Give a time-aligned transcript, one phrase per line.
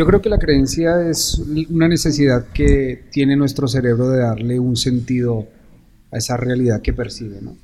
[0.00, 1.38] Yo creo que la creencia es
[1.68, 5.46] una necesidad que tiene nuestro cerebro de darle un sentido
[6.10, 7.54] a esa realidad que percibe, ¿no?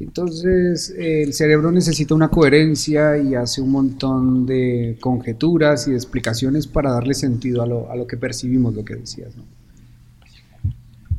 [0.00, 6.66] Entonces, el cerebro necesita una coherencia y hace un montón de conjeturas y de explicaciones
[6.66, 9.36] para darle sentido a lo, que percibimos, lo que decías.
[9.36, 9.44] ¿no?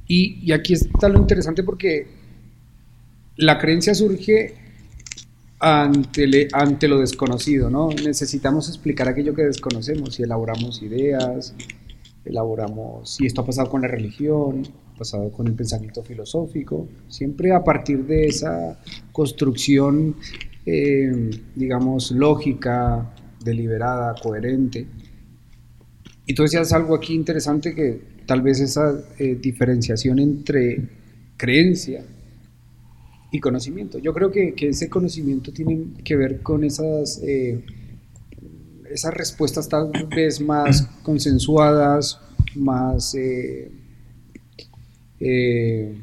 [0.10, 2.08] Y, y, aquí está lo interesante porque
[3.38, 4.56] la creencia surge
[5.62, 7.90] ante, lo desconocido, ¿no?
[7.90, 11.54] Necesitamos explicar aquello que desconocemos y elaboramos ideas,
[12.26, 14.64] elaboramos, si esto ha pasado con la religión,
[14.96, 18.80] ha pasado con el pensamiento filosófico, siempre a partir de esa
[19.12, 20.16] construcción,
[20.66, 24.88] eh, digamos, lógica, deliberada, coherente.
[26.26, 30.90] Y tú decías algo aquí interesante que tal vez esa eh, diferenciación entre
[31.38, 32.04] creencia
[33.32, 33.98] y conocimiento.
[33.98, 37.64] Yo creo que, que, ese conocimiento tiene que ver con esas, eh,
[38.90, 42.20] esas respuestas tal vez más consensuadas,
[42.56, 43.72] más, eh,
[45.20, 45.96] eh,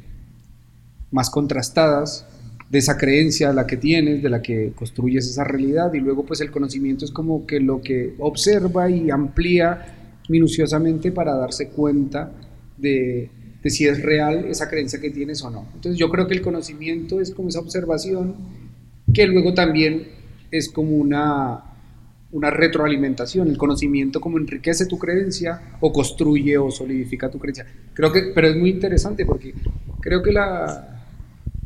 [1.11, 2.25] más contrastadas
[2.71, 6.41] de esa creencia, la que tienes, de la que construyes esa realidad y luego pues
[6.41, 9.95] el conocimiento es como que lo que observa y amplía
[10.29, 12.31] minuciosamente para darse cuenta
[12.77, 13.31] de,
[13.63, 15.67] de si es real esa creencia que tienes o no.
[15.75, 18.37] Entonces yo creo que el conocimiento es como esa observación
[19.13, 20.09] que luego también
[20.51, 21.63] es como una,
[22.33, 27.67] una retroalimentación, el conocimiento como enriquece tu creencia o construye o solidifica tu creencia.
[27.95, 29.55] Creo que, pero es muy interesante porque
[30.01, 31.05] creo que la,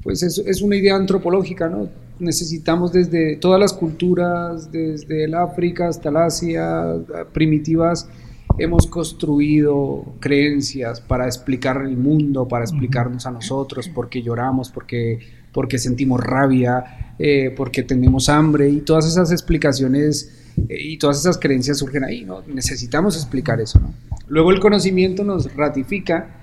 [0.02, 1.88] pues es, es una idea antropológica, ¿no?
[2.18, 6.94] Necesitamos desde todas las culturas, desde el África hasta el Asia,
[7.32, 8.08] primitivas,
[8.58, 14.86] hemos construido creencias para explicar el mundo, para explicarnos a nosotros, por qué lloramos, por
[14.86, 15.18] qué,
[15.52, 21.38] porque sentimos rabia, eh, porque tenemos hambre y todas esas explicaciones eh, y todas esas
[21.38, 22.42] creencias surgen ahí, ¿no?
[22.46, 23.94] Necesitamos explicar eso, ¿no?
[24.28, 26.36] Luego el conocimiento nos ratifica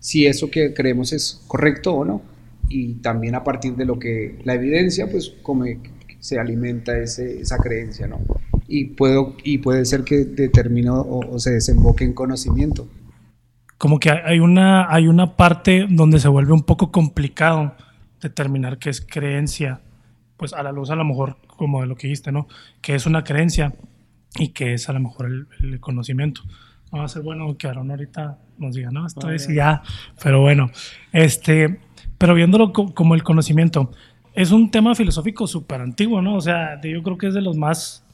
[0.00, 2.22] si eso que creemos es correcto o no
[2.68, 5.64] y también a partir de lo que la evidencia, pues como
[6.20, 8.20] se alimenta ese, esa creencia, ¿no?
[8.68, 12.86] Y, puedo, y puede ser que determine o, se desemboque en conocimiento.
[13.78, 17.74] Como que hay una, hay una parte donde se vuelve un poco complicado
[18.20, 19.80] determinar qué es creencia,
[20.36, 22.46] pues a la luz a lo mejor como de lo que dijiste, ¿no?
[22.82, 23.74] Que es una creencia
[24.38, 26.42] y que es a lo mejor el, conocimiento.
[26.92, 29.82] No va a ser bueno que Aaron ahorita nos diga, no, esto es ya,
[30.22, 30.70] pero bueno,
[31.12, 31.78] este,
[32.18, 33.92] pero viéndolo como el conocimiento,
[34.34, 36.34] es un tema filosófico súper antiguo, ¿no?
[36.34, 38.04] O sea, yo creo que es de los más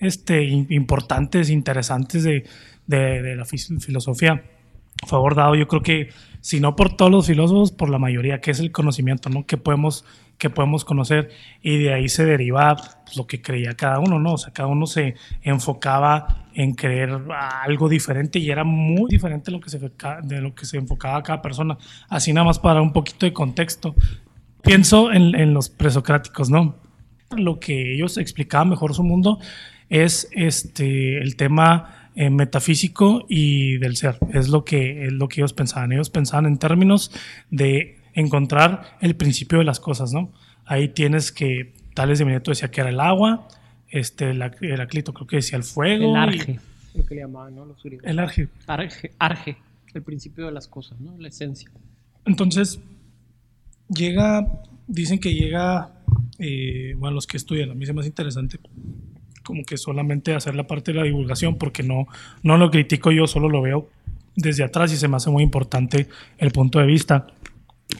[0.00, 2.44] este, importantes, interesantes de,
[2.86, 4.42] de, la filosofía
[5.06, 6.08] fue abordado, yo creo que,
[6.40, 9.46] si no por todos los filósofos, por la mayoría, que es el conocimiento, ¿no?
[9.46, 10.04] Que podemos,
[10.38, 11.30] que podemos conocer
[11.62, 14.34] y de ahí se deriva pues, lo que creía cada uno, ¿no?
[14.34, 17.16] O sea, cada uno se enfocaba en creer
[17.64, 21.22] algo diferente y era muy diferente de lo que se, de lo que se enfocaba
[21.22, 21.78] cada persona.
[22.08, 23.94] Así nada más para un poquito de contexto.
[24.62, 26.76] Pienso en, en los presocráticos, ¿no?
[27.36, 29.38] Lo que ellos explicaban mejor su mundo
[29.88, 34.18] es este, el tema eh, metafísico y del ser.
[34.32, 35.92] Es lo, que, es lo que ellos pensaban.
[35.92, 37.12] Ellos pensaban en términos
[37.50, 40.32] de encontrar el principio de las cosas, ¿no?
[40.64, 43.48] Ahí tienes que, Tales de Mileto decía que era el agua,
[43.88, 46.10] este, el creo que decía el fuego.
[46.10, 46.58] El arge,
[46.94, 47.64] lo que le llamaban, ¿no?
[47.64, 48.48] Los El arge.
[48.66, 49.12] arge.
[49.18, 49.56] Arge,
[49.94, 51.16] el principio de las cosas, ¿no?
[51.18, 51.70] La esencia.
[52.26, 52.80] Entonces,
[53.88, 54.46] llega,
[54.86, 55.92] dicen que llega,
[56.38, 58.58] eh, bueno, los que estudian, a mí se me hace interesante,
[59.48, 62.06] como que solamente hacer la parte de la divulgación, porque no,
[62.42, 63.88] no lo critico yo, solo lo veo
[64.36, 67.28] desde atrás y se me hace muy importante el punto de vista,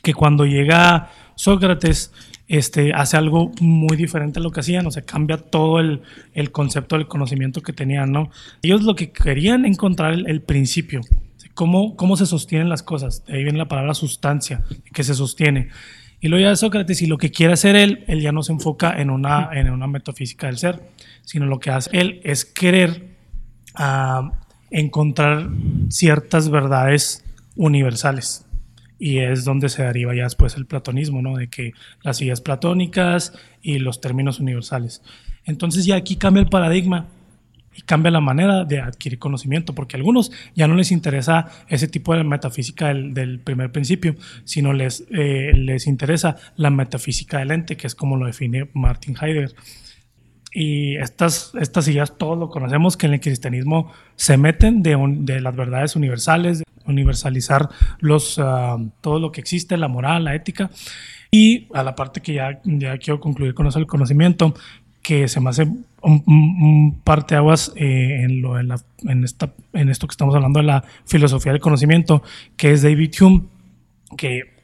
[0.02, 2.12] que cuando llega Sócrates,
[2.48, 6.02] este, hace algo muy diferente a lo que hacían, o sea, cambia todo el,
[6.34, 8.30] el concepto del conocimiento que tenían, ¿no?
[8.60, 11.00] Ellos lo que querían encontrar el, el principio,
[11.54, 15.70] cómo, cómo se sostienen las cosas, de ahí viene la palabra sustancia, que se sostiene.
[16.20, 19.00] Y luego ya Sócrates, y lo que quiere hacer él, él ya no se enfoca
[19.00, 20.82] en una, en una metafísica del ser,
[21.28, 23.10] sino lo que hace él es querer
[23.74, 24.32] ah,
[24.70, 25.50] encontrar
[25.90, 27.22] ciertas verdades
[27.54, 28.46] universales.
[28.98, 31.36] Y es donde se deriva ya después el platonismo, ¿no?
[31.36, 31.72] De que
[32.02, 35.02] las ideas platónicas y los términos universales.
[35.44, 37.08] Entonces ya aquí cambia el paradigma
[37.76, 41.88] y cambia la manera de adquirir conocimiento, porque a algunos ya no les interesa ese
[41.88, 47.76] tipo de metafísica del, primer principio, sino les, eh, les interesa la metafísica del ente,
[47.76, 49.54] que es como lo define Martin Heidegger.
[50.52, 55.40] Y estas, estas ideas todos lo conocemos, que en el cristianismo se meten de, de
[55.40, 57.68] las verdades universales, universalizar
[58.00, 60.70] los, ah, todo lo que existe, la moral, la ética.
[61.30, 64.54] Y a la parte que ya, ya quiero concluir con eso, el conocimiento,
[65.02, 69.52] que se me hace un, un, un parteaguas eh, en, lo, en, la, en, esta,
[69.72, 72.22] en esto que estamos hablando de la filosofía del conocimiento,
[72.56, 73.42] que es David Hume,
[74.16, 74.57] que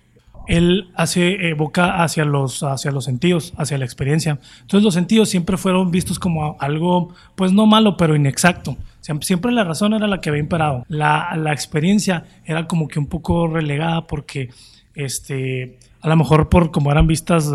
[0.46, 4.38] él hace, evoca hacia los, hacia los sentidos, hacia la experiencia.
[4.60, 8.76] Entonces los sentidos siempre fueron vistos como algo, pues no malo, pero inexacto.
[9.00, 10.84] Siempre, la razón era la que había imperado.
[10.88, 14.48] La, la experiencia era como que un poco relegada porque,
[14.94, 17.52] este, a lo mejor por como eran vistas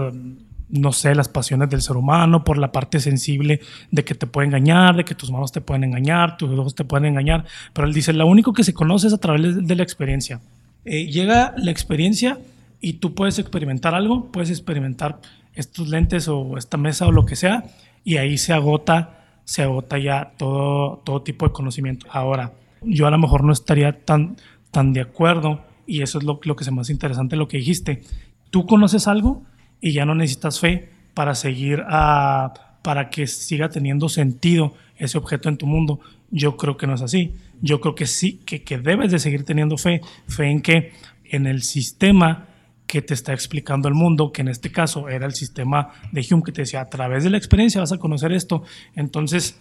[0.69, 3.59] no sé, las pasiones del ser humano, por la parte sensible
[3.89, 6.86] de que te puede engañar, de que tus manos te pueden engañar, tus ojos te
[6.86, 7.45] pueden engañar.
[7.74, 10.39] Pero él dice, lo único que se conoce es a través de, de la experiencia.
[10.86, 12.38] Eh, llega la experiencia
[12.81, 15.20] y tú puedes experimentar algo, puedes experimentar
[15.54, 17.66] estos lentes o esta mesa o lo que sea,
[18.04, 22.08] y ahí se agota, se agota ya todo, todo tipo de conocimiento.
[22.12, 24.38] Ahora, yo a lo mejor no estaría tan,
[24.72, 28.04] tan de acuerdo, y eso es lo, lo que es más interesante lo que dijiste.
[28.52, 29.44] Tú conoces algo
[29.82, 35.50] y ya no necesitas fe para seguir a, para que siga teniendo sentido ese objeto
[35.50, 36.00] en tu mundo.
[36.32, 37.34] Yo creo que no es así.
[37.62, 40.94] Yo creo que sí, que, que debes de seguir teniendo fe, fe en que
[41.25, 42.49] en el sistema
[42.89, 46.41] que te está explicando el mundo, que en este caso era el sistema de Hume
[46.44, 48.63] que te decía, a través de la experiencia vas a conocer esto.
[48.95, 49.59] Entonces,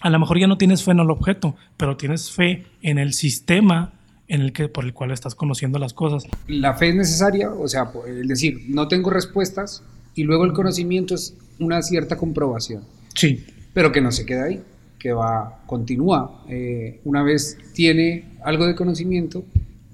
[0.00, 3.14] a lo mejor ya no tienes fe en el objeto, pero tienes fe en el
[3.14, 3.94] sistema
[4.28, 6.22] en el que, por el cual estás conociendo las cosas.
[6.46, 9.82] La fe es necesaria, o sea, el decir, no tengo respuestas
[10.14, 12.84] y luego el conocimiento es una cierta comprobación.
[13.16, 13.44] Sí.
[13.74, 14.62] Pero que no se queda ahí,
[15.00, 16.44] que va, continúa.
[16.48, 19.44] Eh, una vez tiene algo de conocimiento,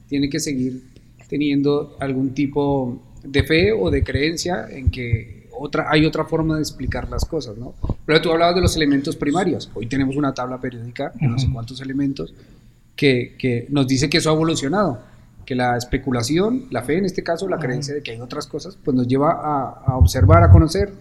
[0.07, 0.83] tiene que seguir
[1.29, 6.63] teniendo algún tipo de fe o de creencia en que otra, hay otra forma de
[6.63, 7.75] explicar las cosas, ¿no?
[8.07, 9.71] Pero tú hablabas de los elementos primarios.
[9.75, 12.33] Hoy tenemos una tabla periódica de no sé cuántos elementos
[12.95, 15.01] que, que, nos dice que eso ha evolucionado,
[15.45, 18.79] que la especulación, la fe en este caso, la creencia de que hay otras cosas,
[18.83, 20.93] pues nos lleva a, a observar, a conocer,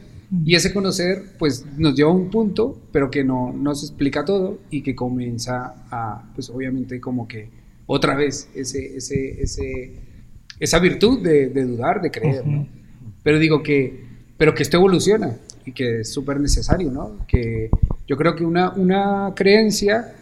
[0.44, 4.60] y ese conocer, pues nos lleva a un punto, pero que no nos explica todo
[4.70, 7.50] y que comienza a, pues obviamente como que
[7.86, 9.94] otra vez ese, ese, ese,
[10.60, 12.52] esa virtud de, de dudar, de creer, uh -huh.
[12.52, 12.68] ¿no?
[13.24, 14.04] Pero digo que,
[14.38, 17.26] pero que esto evoluciona y que es súper necesario, ¿no?
[17.28, 17.70] Que
[18.08, 20.14] yo creo que una, una creencia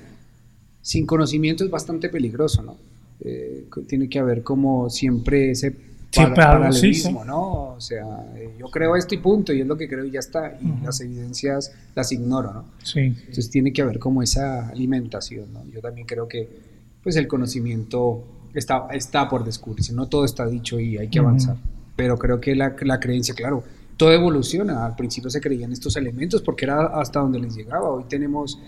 [0.82, 2.78] sin conocimiento es bastante peligroso, ¿no?
[3.22, 7.28] Eh, tiene que haber como siempre ese para, sí, paralelismo, sí.
[7.28, 7.42] ¿no?
[7.76, 8.06] O sea,
[8.36, 10.66] eh, yo creo esto y punto, y es lo que creo y ya está, y
[10.66, 10.86] Ujú.
[10.86, 12.66] las evidencias las ignoro, ¿no?
[12.84, 13.00] Sí.
[13.00, 15.64] Entonces tiene que haber como esa alimentación, ¿no?
[15.72, 16.48] Yo también creo que
[17.04, 18.24] pues el conocimiento
[18.56, 21.57] está, está por descubrirse, no todo está dicho y hay que avanzar,
[21.96, 23.63] pero creo que la, la creencia, claro,
[23.98, 28.06] todo evoluciona, al principio se creían estos elementos porque era hasta donde les llegaba, hoy
[28.10, 28.60] tenemos,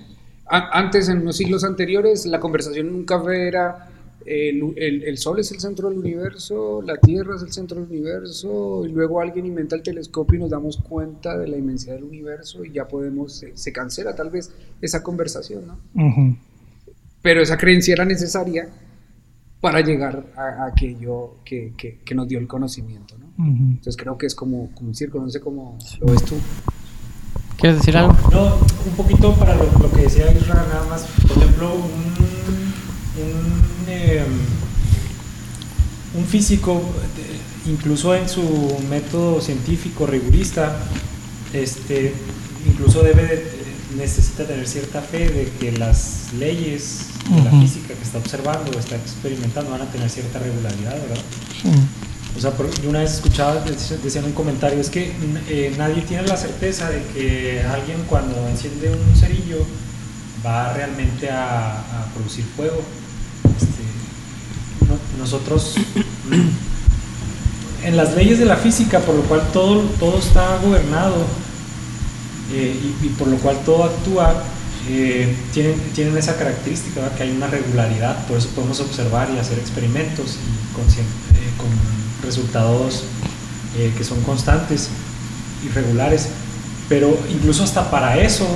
[0.46, 3.90] a- antes en unos siglos anteriores la conversación en un café era
[4.26, 7.90] el, el- el Sol es el centro del universo, la Tierra es el centro del
[7.90, 12.04] universo, y luego alguien inventa el telescopio y nos damos cuenta de la inmensidad del
[12.04, 14.52] universo y ya podemos, se, se cancela tal vez
[14.82, 15.78] esa conversación, ¿no?
[15.96, 16.36] Ujú.
[17.22, 18.68] Pero esa creencia era necesaria
[19.62, 23.28] para llegar a, a aquello que, que- que nos dio el conocimiento, ¿no?
[23.46, 26.36] Entonces creo que es como, como un círculo, no sé cómo lo ves tú.
[27.58, 28.16] ¿Quieres decir algo?
[28.32, 31.06] No, un poquito para lo, lo que decía Isra, nada más.
[31.28, 31.82] Por ejemplo, un,
[33.24, 34.24] un, eh,
[36.16, 36.82] un físico,
[37.66, 40.78] incluso en su método científico rigurista,
[41.54, 42.14] este,
[42.68, 43.52] incluso debe de-
[43.98, 48.80] necesita tener cierta fe de que las leyes de la física que está observando o
[48.80, 51.24] está experimentando van a tener cierta regularidad, ¿verdad?
[51.62, 51.70] Sí.
[52.38, 52.54] O sea,
[52.84, 55.12] yo una vez escuchaba, dec- decían un comentario, es que
[55.50, 59.58] eh, nadie tiene la certeza de que alguien cuando enciende un cerillo
[60.46, 62.82] va realmente a, a producir fuego.
[63.58, 65.76] Este, no- nosotros,
[67.84, 71.16] en las leyes de la física, por lo cual todo, todo está gobernado
[72.54, 74.44] eh, y, y por lo cual todo actúa,
[74.90, 77.16] eh, tienen, tienen esa característica, ¿verdad?
[77.18, 81.02] que hay una regularidad, por eso podemos observar y hacer experimentos y con, cien-
[81.36, 81.68] eh, con
[82.26, 83.04] resultados
[83.78, 84.90] eh, que son constantes
[85.66, 86.30] y regulares.
[86.90, 88.48] Pero incluso hasta para eso,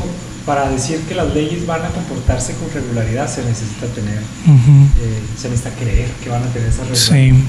[0.45, 5.49] para decir que las leyes van a comportarse con regularidad, se necesita tener, eh, se
[5.49, 7.35] necesita creer que van a tener esa regularidad.
[7.39, 7.43] Sí.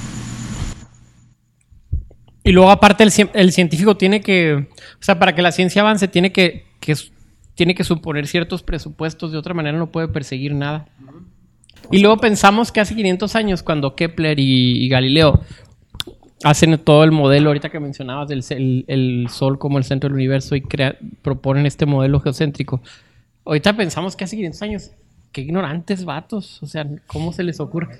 [2.45, 5.83] Y luego aparte el, cien- el científico tiene que, o sea, para que la ciencia
[5.83, 6.67] avance tiene que,
[7.55, 10.89] tiene que suponer ciertos presupuestos, de otra manera no puede perseguir nada.
[11.91, 15.41] Y luego pensamos que hace 500 años cuando Kepler y, y Galileo
[16.45, 20.09] hacen todo el modelo, ahorita que mencionabas, del ce- el, el Sol como el centro
[20.09, 22.81] del universo y crea- proponen este modelo geocéntrico.
[23.45, 24.91] Ahorita pensamos que hace 500 años,
[25.33, 27.99] qué ignorantes vatos, o sea, ¿cómo se les ocurre?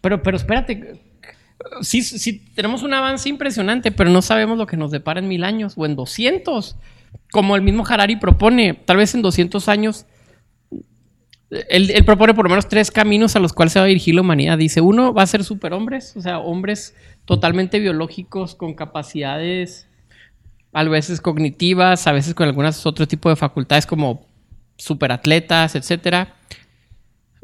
[0.00, 1.00] Pero, pero espérate,
[1.82, 5.44] sí, sí, tenemos un avance impresionante, pero no sabemos lo que nos depara en mil
[5.44, 6.76] años o en 200.
[7.32, 10.06] Como el mismo Harari propone, tal vez en 200 años,
[11.68, 14.20] él, propone por lo menos tres caminos a los cuales se va a dirigir la
[14.20, 14.56] humanidad.
[14.56, 19.88] Dice, uno va a ser superhombres, o sea, hombres totalmente biológicos con capacidades
[20.74, 24.26] a veces cognitivas, a veces con algunas otro tipo de facultades como
[24.76, 26.36] superatletas, etcétera,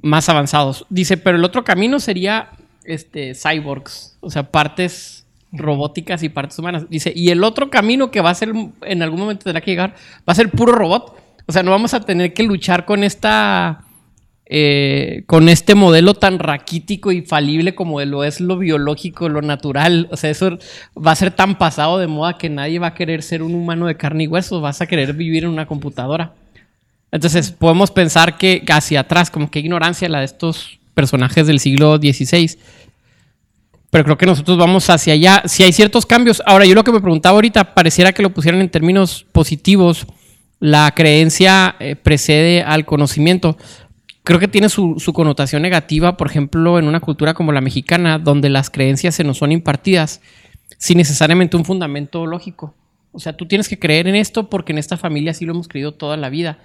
[0.02, 0.86] más avanzados.
[0.88, 2.50] Dice, pero el otro camino sería
[2.84, 5.17] este cyborgs, o sea, partes
[5.52, 6.88] robóticas y partes humanas.
[6.88, 8.52] Dice, y el otro camino que va a ser
[8.82, 9.94] en algún momento tendrá que llegar
[10.28, 11.16] va a ser puro robot.
[11.46, 13.84] O sea, no vamos a tener que luchar con esta
[14.50, 20.08] eh, con este modelo tan raquítico y falible como lo es lo biológico, lo natural.
[20.10, 20.58] O sea, eso
[20.96, 23.86] va a ser tan pasado de moda que nadie va a querer ser un humano
[23.86, 26.32] de carne y hueso, vas a querer vivir en una computadora.
[27.12, 31.98] Entonces, podemos pensar que hacia atrás, como que ignorancia la de estos personajes del siglo
[31.98, 32.58] XVI.
[33.90, 35.42] Pero creo que nosotros vamos hacia allá.
[35.46, 36.42] Si hay ciertos cambios.
[36.44, 40.06] Ahora, yo lo que me preguntaba ahorita, pareciera que lo pusieran en términos positivos.
[40.60, 43.56] La creencia eh, precede al conocimiento
[44.28, 48.50] creo que tiene su, connotación negativa, por ejemplo, en una cultura como la mexicana, donde
[48.50, 50.20] las creencias se nos son impartidas
[50.76, 52.74] sin necesariamente un fundamento lógico.
[53.12, 55.66] O sea, tú tienes que creer en esto porque en esta familia sí lo hemos
[55.66, 56.58] creído toda la vida.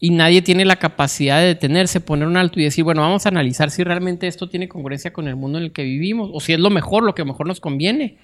[0.00, 3.30] Y nadie tiene la capacidad de detenerse, poner un alto y decir, bueno, vamos a
[3.30, 6.52] analizar si realmente esto tiene congruencia con el mundo en el que vivimos, o si
[6.52, 8.18] es lo mejor, lo que mejor nos conviene.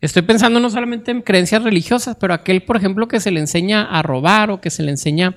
[0.00, 3.82] Estoy pensando no solamente en creencias religiosas, pero aquel, por ejemplo, que se le enseña
[3.84, 5.36] a robar o que se le enseña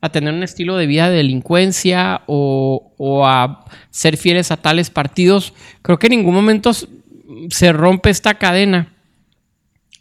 [0.00, 5.52] a tener un estilo de vida de delincuencia o, a ser fieles a tales partidos,
[5.82, 8.92] creo que en ningún momento se rompe esta cadena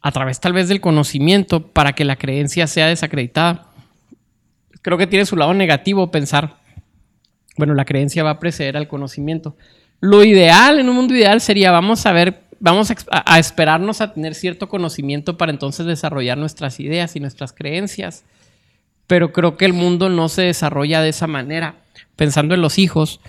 [0.01, 3.71] a través tal vez del conocimiento para que la creencia sea desacreditada.
[4.85, 6.57] Creo que tiene su lado negativo pensar,
[7.57, 9.57] bueno, la creencia va a preceder al conocimiento.
[9.99, 14.35] Lo ideal, en un mundo ideal, sería, vamos a ver, vamos a esperarnos a tener
[14.35, 18.23] cierto conocimiento para entonces desarrollar nuestras ideas y nuestras creencias
[19.07, 21.75] pero creo que el mundo no se desarrolla de esa manera.
[22.15, 23.19] Pensando en los hijos,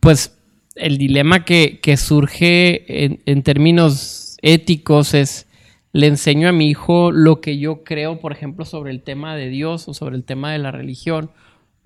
[0.00, 0.36] pues
[0.74, 5.46] el dilema que, surge en, en, términos éticos es,
[5.92, 9.48] le enseño a mi hijo lo que yo creo, por ejemplo, sobre el tema de
[9.48, 11.30] Dios o sobre el tema de la religión,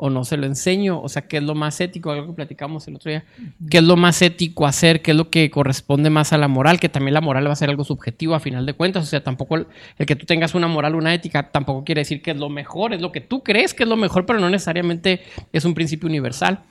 [0.05, 2.89] o no se lo enseño, o sea, qué es lo más ético, algo que platicamos
[2.89, 3.25] el otro día,
[3.71, 6.81] qué es lo más ético hacer, qué es lo que corresponde más a la moral,
[6.81, 9.23] que también la moral va a ser algo subjetivo a final de cuentas, o sea,
[9.23, 9.67] tampoco el,
[10.05, 13.01] que tú tengas una moral, una ética, tampoco quiere decir que es lo mejor, es
[13.01, 15.21] lo que tú crees que es lo mejor, pero no necesariamente
[15.53, 16.65] es un principio universal.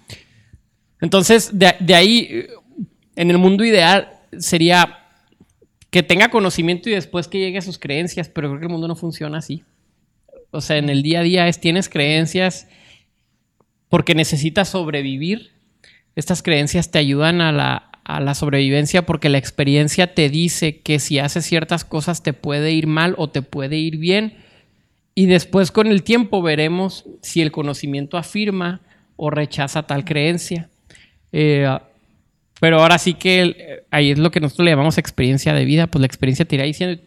[1.00, 2.48] Entonces, de, de ahí,
[3.16, 5.01] en el mundo ideal sería
[5.92, 8.88] que tenga conocimiento y después que llegue a sus creencias, pero creo que el mundo
[8.88, 9.64] no funciona así.
[10.50, 12.68] O sea, en el día a día es tienes creencias
[13.90, 15.52] porque necesitas sobrevivir.
[16.16, 21.46] Estas creencias te ayudan a la, sobrevivencia porque la experiencia te dice que si haces
[21.46, 24.36] ciertas cosas te puede ir mal o te puede ir bien.
[25.14, 28.82] Y después con el tiempo veremos si el conocimiento afirma
[29.18, 30.70] o rechaza tal creencia.
[31.34, 31.68] Eh,
[32.62, 36.00] pero ahora sí que ahí es lo que nosotros le llamamos experiencia de vida, pues
[36.00, 37.02] la experiencia te irá diciendo,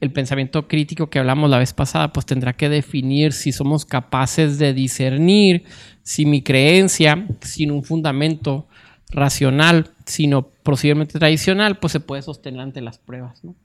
[0.00, 4.56] el, pensamiento crítico que hablamos la vez pasada, pues tendrá que definir si somos capaces
[4.56, 5.64] de discernir
[6.04, 8.68] si mi creencia, sin un fundamento
[9.10, 13.42] racional, sino posiblemente tradicional, pues se puede sostener ante las pruebas.
[13.42, 13.56] ¿no?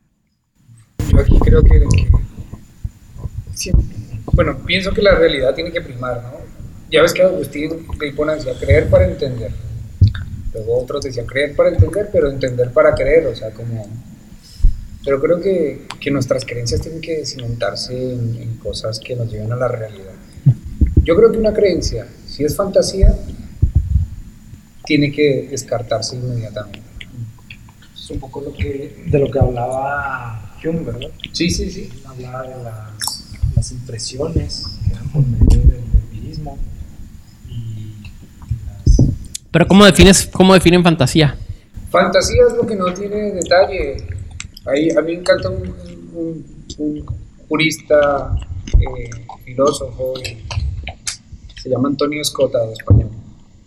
[1.12, 1.80] Yo aquí creo que,
[4.34, 6.32] bueno, pienso que la realidad tiene que primar, ¿no?
[6.90, 9.52] Ya ves que Agustín Hipona decía creer para entender.
[10.54, 13.88] Luego otros decían creer para entender, pero entender para creer, o sea, como
[15.04, 19.58] pero creo que, que nuestras creencias tienen que cimentarse en, cosas que nos lleven a
[19.58, 20.14] la realidad.
[21.04, 23.14] Yo creo que una creencia, si es fantasía,
[24.86, 26.82] tiene que descartarse inmediatamente.
[27.94, 31.10] Es un poco lo que, de lo que hablaba Hume, ¿verdad?
[31.34, 31.90] Sí, sí, sí.
[32.06, 36.58] Hablaba de las, las impresiones que dan por medio del empirismo.
[39.54, 41.38] Pero ¿cómo, defines, ¿cómo definen fantasía?
[41.92, 43.98] Fantasía es lo que no tiene detalle
[44.66, 46.46] Ahí, a mí me encanta un,
[47.50, 48.34] jurista,
[48.80, 49.10] eh,
[49.44, 50.14] filósofo,
[51.62, 53.10] se llama Antonio Escota, de español.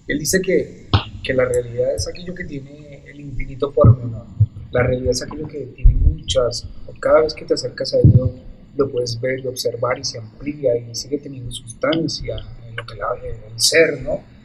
[0.08, 0.88] Él dice que,
[1.22, 4.24] que, la realidad es aquello que tiene el infinito por menor.
[4.72, 6.66] La realidad es aquello que tiene muchas,
[6.98, 8.30] cada vez que te acercas a ello,
[8.76, 12.94] lo puedes ver y observar y se amplía y sigue teniendo sustancia en lo que
[12.96, 14.35] la, el ser, ¿no?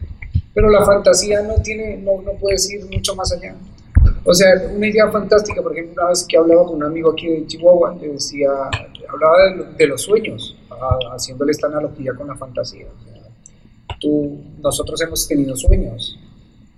[0.53, 3.55] Pero la fantasía no tiene, no, no puedes ir mucho más allá.
[4.23, 7.27] O sea, una idea fantástica, por ejemplo, una vez que hablaba con un amigo aquí
[7.27, 8.49] de Chihuahua, le decía,
[9.09, 9.37] hablaba
[9.77, 10.57] de, los sueños,
[11.13, 12.87] haciéndole esta analogía con la fantasía.
[13.99, 16.19] tú, nosotros hemos tenido sueños,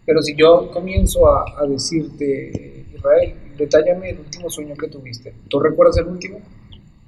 [0.06, 5.60] pero si yo comienzo a, a decirte, Israel, detállame el último sueño que tuviste, ¿tú
[5.60, 6.40] recuerdas el último?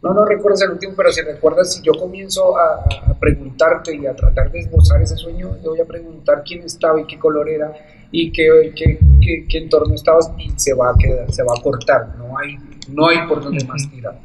[0.06, 4.06] No, no recuerdas el último, pero si recuerdas, si yo comienzo a, a, preguntarte y
[4.06, 7.50] a tratar de esbozar ese sueño, yo voy a preguntar quién estaba y qué color
[7.50, 7.74] era
[8.12, 11.60] y qué, qué, qué, qué entorno estabas y se va a quedar, se va a
[11.60, 12.56] cortar, no hay,
[12.88, 14.16] no hay por donde más tirar.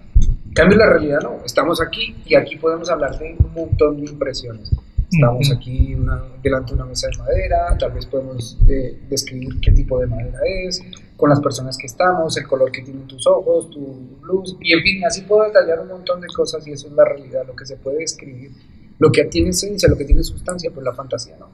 [0.48, 4.10] En cambio, la realidad no, estamos aquí y aquí podemos hablar de un montón de
[4.10, 4.70] impresiones.
[5.10, 9.72] Estamos aquí una, delante de una mesa de madera, tal vez podemos eh, describir qué
[9.72, 10.82] tipo de madera es,
[11.20, 14.82] con las personas que estamos, el color que tienen tus ojos, tu luz, y en
[14.82, 17.66] fin, así puedo detallar un montón de cosas y eso es la realidad, lo que
[17.66, 18.50] se puede describir,
[18.98, 21.48] lo que tiene esencia, lo que tiene sustancia, pues la fantasía, ¿no?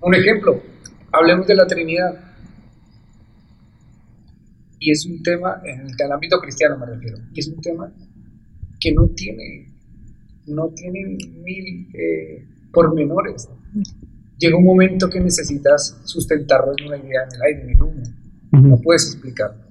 [0.00, 0.60] Un ejemplo,
[1.12, 2.20] hablemos de la Trinidad.
[4.78, 7.90] Y es un tema, en el, ámbito cristiano me refiero, y es un tema
[8.78, 9.72] que no tiene,
[10.46, 11.88] no tiene mil...
[11.94, 12.46] Eh,
[12.76, 13.48] pormenores.
[14.38, 18.02] Llega un momento que necesitas sustentarlo en una idea en el aire, en el humo.
[18.62, 19.66] No puedes explicarlo.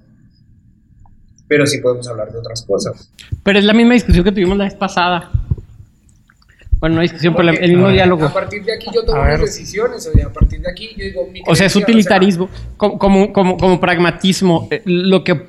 [1.48, 3.12] Pero sí podemos hablar de otras cosas.
[3.44, 5.32] Pero es la misma discusión que tuvimos la vez pasada.
[6.80, 8.26] Bueno, no discusión, pero el mismo diálogo.
[8.26, 11.28] A partir de aquí yo tomo mis decisiones, o a partir de aquí yo digo...
[11.48, 14.68] o sea, es utilitarismo, como, como, como, pragmatismo.
[14.70, 15.48] Eh, lo que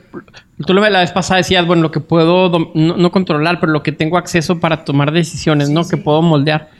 [0.64, 3.92] tú lo la vez pasada decías, bueno, lo que puedo no, controlar, pero lo que
[3.92, 5.86] tengo acceso para tomar decisiones, ¿no?
[5.86, 6.70] Que puedo moldear.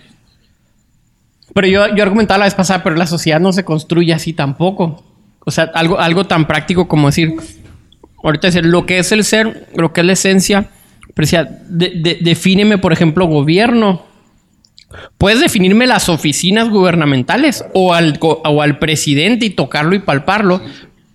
[1.53, 5.05] Pero yo, yo argumentaba la vez pasada, pero la sociedad no se construye así tampoco.
[5.47, 7.35] O sea, algo, algo tan práctico como decir,
[8.23, 10.71] ahorita decir, lo que es el ser, lo que es la esencia,
[11.15, 11.49] pero decía,
[12.21, 14.05] defíneme, por ejemplo, gobierno.
[15.19, 20.61] Puedes definirme las oficinas gubernamentales o al, o al presidente y tocarlo y palparlo,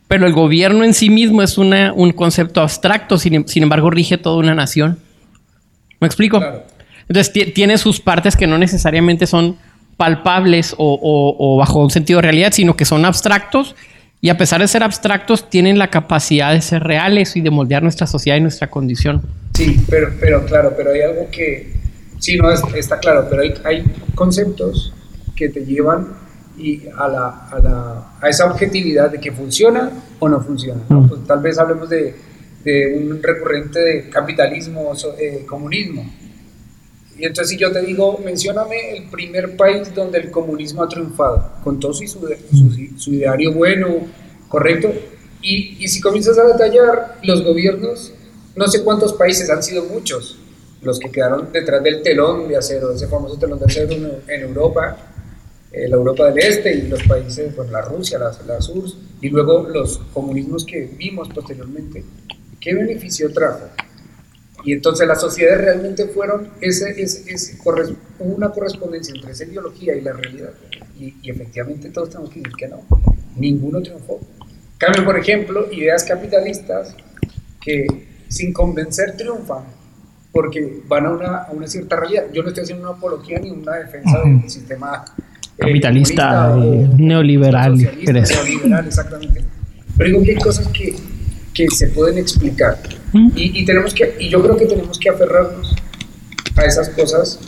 [0.08, 4.18] pero el gobierno en sí mismo es una, un concepto abstracto, sin, sin, embargo rige
[4.18, 4.98] toda una nación.
[6.00, 6.42] ¿Me explico?
[7.08, 9.58] Entonces tiene sus partes que no necesariamente son
[9.98, 13.76] palpables o, bajo un sentido de realidad, sino que son abstractos
[14.22, 17.82] y a pesar de ser abstractos tienen la capacidad de ser reales y de moldear
[17.82, 19.24] nuestra sociedad y nuestra condición.
[19.56, 21.74] Sí, pero, pero claro, pero hay algo que,
[22.20, 24.94] sí, no está claro, pero hay, hay conceptos
[25.36, 26.08] que te llevan
[26.56, 30.82] y a, la, a, la, a, esa objetividad de que funciona o no funciona.
[30.88, 31.08] Mm.
[31.08, 32.16] Pues tal vez hablemos de,
[32.64, 36.06] de, un recurrente de capitalismo o eh, comunismo
[37.22, 41.52] y entonces si yo te digo, mencióname el primer país donde el comunismo ha triunfado,
[41.64, 44.08] con todo su, su, ideario bueno,
[44.48, 44.92] correcto,
[45.40, 48.12] y, y, si comienzas a detallar los gobiernos,
[48.56, 50.40] no sé cuántos países, han sido muchos,
[50.82, 53.92] los que quedaron detrás del telón de acero, ese famoso telón de acero
[54.28, 54.98] en, Europa,
[55.72, 58.86] eh, la Europa del Este y los países, pues la Rusia, la, la Sur,
[59.22, 62.04] y luego los comunismos que vimos posteriormente,
[62.60, 63.70] ¿qué beneficio trajo?
[64.64, 67.58] Y entonces las sociedades realmente fueron ese, ese,
[68.20, 70.52] una correspondencia entre esa ideología y la realidad.
[71.00, 72.82] Y, efectivamente todos tenemos que decir que no.
[73.36, 74.20] Ninguno triunfó.
[74.78, 76.96] Cambio, por ejemplo, ideas capitalistas
[77.60, 77.86] que
[78.28, 79.64] sin convencer triunfan
[80.32, 82.26] porque van a una, a una cierta realidad.
[82.34, 85.22] Yo no estoy haciendo una apología ni una defensa del sistema eh,
[85.58, 87.78] capitalista, eh, neoliberal.
[87.78, 89.44] Neoliberal, exactamente.
[89.98, 90.96] Pero digo que hay cosas que
[91.54, 92.78] que se pueden explicar.
[93.14, 95.76] Y, tenemos que, y yo creo que tenemos que aferrarnos
[96.56, 97.40] a esas cosas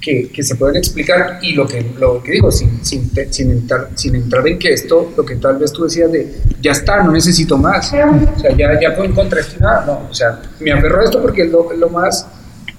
[0.00, 3.88] que, que se pueden explicar y lo que, lo que digo, sin, sin, sin, entrar,
[3.94, 7.12] sin entrar en que esto, lo que tal vez tú decías de, ya está, no
[7.12, 11.00] necesito más, o sea, ya, ya puedo encontrar esto nada, no, o sea, me aferro
[11.00, 12.26] a esto porque es lo, lo más,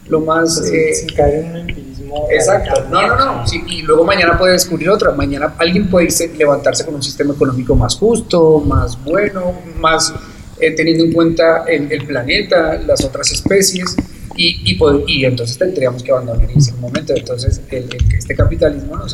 [0.07, 0.61] lo más...
[0.69, 2.27] eh, sin caer en un empirismo.
[2.29, 6.27] Exacto, no, no, no, sí, y luego mañana puede descubrir otra, mañana alguien puede irse,
[6.37, 10.13] levantarse con un sistema económico más justo, más bueno, más
[10.59, 13.95] eh, teniendo en cuenta el, el, planeta, las otras especies,
[14.35, 17.13] y, y, y, entonces tendríamos que abandonar en ese momento.
[17.15, 19.05] Entonces, el, este capitalismo no,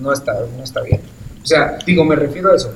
[0.00, 1.00] no, está, no está bien.
[1.42, 2.72] O sea, digo, me refiero a eso.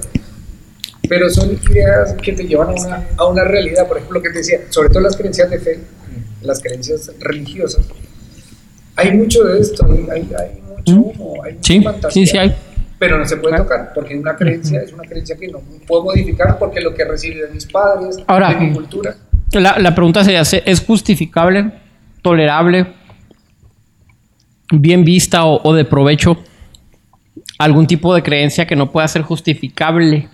[1.09, 4.31] Pero son ideas que te llevan a una, a una realidad, por ejemplo, lo que
[4.31, 5.81] te decía, sobre todo las creencias de fe,
[6.43, 7.87] las creencias religiosas.
[8.97, 12.27] Hay mucho de esto, hay, hay mucho humo, hay sí, fantasía.
[12.27, 12.55] Sí, sí hay
[13.03, 16.57] pero no se puede tocar, porque una creencia es una creencia que no puedo modificar
[16.57, 19.17] porque lo que recibí de mis padres, de mi cultura.
[19.55, 21.73] La, la pregunta sería, ¿es justificable,
[22.23, 22.87] tolerable,
[24.71, 26.45] bien vista o, de provecho
[27.59, 30.29] algún tipo de creencia que no pueda ser justificable?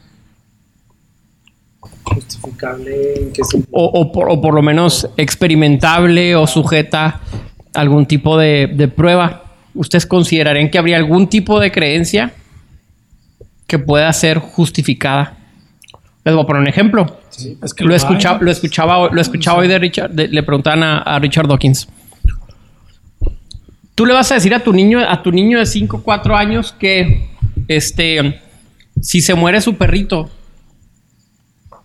[2.03, 3.71] ¿Justificable en qué sentido?
[3.73, 7.23] O, por, o por lo menos experimentable o sujeta
[7.73, 9.55] a algún tipo de, de prueba.
[9.73, 12.35] ¿Ustedes considerarían que habría algún tipo de creencia
[13.69, 15.37] que pueda ser justificada.
[16.25, 17.21] Les voy a poner un ejemplo.
[17.63, 21.47] es que lo, escuchaba, lo escuchaba, lo escuchaba hoy de Richard, le preguntaban a, Richard
[21.47, 21.87] Dawkins.
[23.95, 26.37] Tú le vas a decir a tu niño, a tu niño de 5 o 4
[26.37, 27.29] años que
[27.69, 28.41] este
[29.01, 30.29] si se muere su perrito,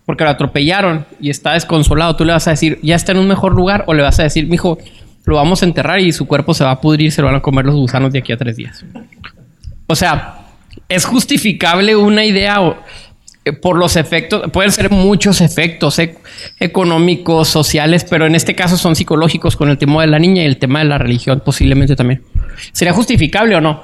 [0.06, 3.28] porque lo atropellaron y está desconsolado, tú le vas a decir, ya está en un
[3.28, 4.78] mejor lugar, o le vas a decir, mijo,
[5.24, 7.40] lo vamos a enterrar y su cuerpo se va a pudrir, se lo van a
[7.40, 8.84] comer los gusanos de aquí a tres días.
[9.86, 10.43] O sea,
[10.88, 12.76] es justificable una idea o,
[13.44, 16.16] eh, por los efectos, pueden ser muchos efectos eh,
[16.60, 20.46] económicos, sociales, pero en este caso son psicológicos con el tema de la niña y
[20.46, 22.22] el tema de la religión posiblemente también.
[22.72, 23.82] ¿Sería justificable o no?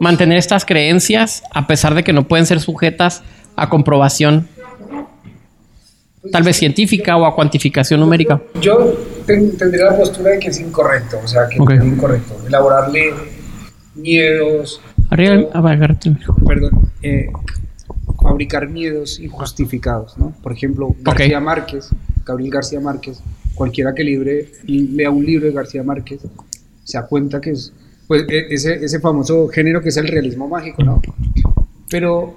[0.00, 3.22] Mantener estas creencias a pesar de que no pueden ser sujetas
[3.56, 4.48] a comprobación
[6.30, 8.40] tal vez científica o a cuantificación numérica.
[8.60, 8.94] Yo
[9.26, 12.36] ten- tendría la postura de que es incorrecto, o sea, que es incorrecto.
[12.46, 13.14] Elaborarle
[13.94, 15.48] miedos, Arriba,
[16.46, 17.30] perdón, eh,
[18.22, 20.32] fabricar miedos injustificados, ¿no?
[20.42, 21.88] Por ejemplo, García Márquez,
[22.26, 23.22] Gabriel García Márquez,
[23.54, 26.20] cualquiera que libre, lea un libro de García Márquez,
[26.84, 27.72] se da cuenta que es
[28.06, 31.00] pues, e- ese, ese famoso género que es el realismo mágico, ¿no?
[31.90, 32.34] Pero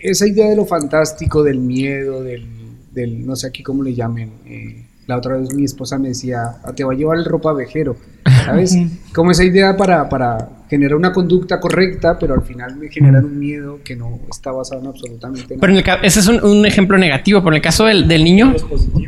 [0.00, 2.46] esa idea de lo fantástico, del miedo, del,
[2.92, 6.58] del no sé aquí cómo le llamen, eh, la otra vez mi esposa me decía,
[6.62, 7.96] "Ah, te va a llevar el ropavejero,
[8.44, 8.76] ¿sabes?
[9.14, 13.38] Como esa idea para, para generar una conducta correcta, pero al final me generan un
[13.40, 15.60] miedo que no está basado en absolutamente nada.
[15.60, 18.22] Pero en el ese es un, un ejemplo negativo, pero en el caso del, del
[18.22, 18.54] niño.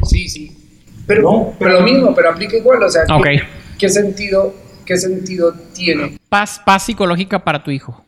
[0.09, 0.57] Sí, sí.
[1.07, 3.43] Pero, No, pero lo mismo, pero aplica igual, o sea, ¿qué,
[3.79, 4.55] qué sentido,
[4.87, 6.19] ¿qué sentido tiene?
[6.29, 8.03] paz, paz psicológica para tu hijo.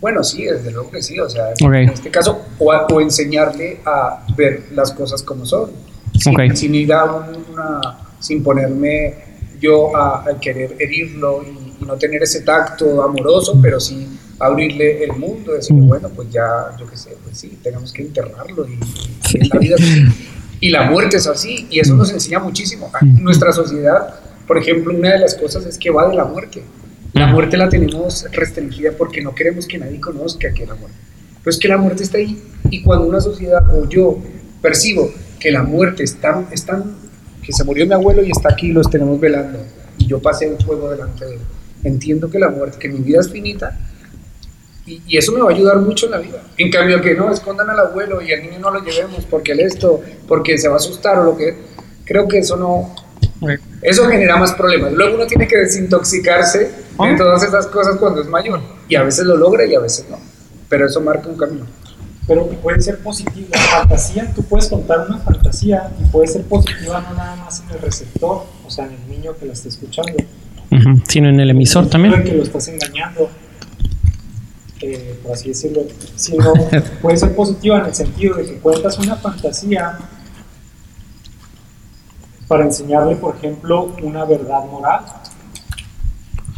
[0.00, 3.78] Bueno, sí, desde luego que sí, o sea, en este caso, o, a- o enseñarle
[3.84, 5.70] a ver las cosas como son,
[6.18, 6.54] sin, Ok.
[6.54, 7.80] sin ir a un- una,
[8.20, 9.14] sin ponerme
[9.60, 14.06] yo a, a querer herirlo y, y no tener ese tacto amoroso, pero sí
[14.38, 15.88] abrirle el mundo, decirle, Mm.
[15.88, 18.78] bueno, pues ya, yo qué sé, pues sí, tenemos que enterrarlo y,
[19.48, 19.82] la vida es
[20.60, 22.90] y la muerte es así, y eso nos enseña muchísimo.
[22.92, 23.22] A- Mm.
[23.22, 24.14] Nuestra sociedad,
[24.46, 26.62] por ejemplo, una de las cosas es que va de la muerte.
[27.12, 27.32] La Mm.
[27.32, 30.96] muerte la tenemos restringida porque no queremos que nadie conozca que la muerte.
[31.44, 34.18] Pues que la muerte está ahí y cuando una sociedad o yo
[34.60, 35.10] percibo
[35.42, 36.94] que la muerte está, es tan-
[37.42, 39.58] que se murió mi abuelo y está aquí los tenemos velando
[39.98, 41.40] y yo pasé el fuego delante de él,
[41.84, 43.76] entiendo que la muerte, que mi vida es finita
[44.86, 46.42] y, y eso me va a ayudar mucho en la vida.
[46.58, 49.60] En cambio que no, escondan al abuelo y al niño no lo llevemos porque él
[49.60, 51.56] esto, porque se va a asustar o lo que...
[52.04, 52.92] Creo que eso no,
[53.80, 54.92] eso genera más problemas.
[54.92, 57.14] Luego uno tiene que desintoxicarse de Ah.
[57.16, 58.60] todas esas cosas cuando es mayor.
[58.88, 60.18] Y a veces lo logra y a veces no.
[60.68, 61.64] Pero eso marca un camino.
[62.26, 63.48] Pero que puede ser positiva.
[63.58, 67.80] Fantasía, tú puedes contar una fantasía y puede ser positiva no nada más en el
[67.80, 70.12] receptor, o sea, en el niño que la está escuchando,
[71.06, 72.24] Sino en el emisor en también.
[72.24, 73.28] que lo estás engañando,
[74.80, 75.82] eh, por así decirlo,
[76.16, 76.52] sino
[77.02, 79.98] puede ser positiva en el sentido de que cuentas una fantasía
[82.48, 85.04] para enseñarle, por ejemplo, una verdad moral.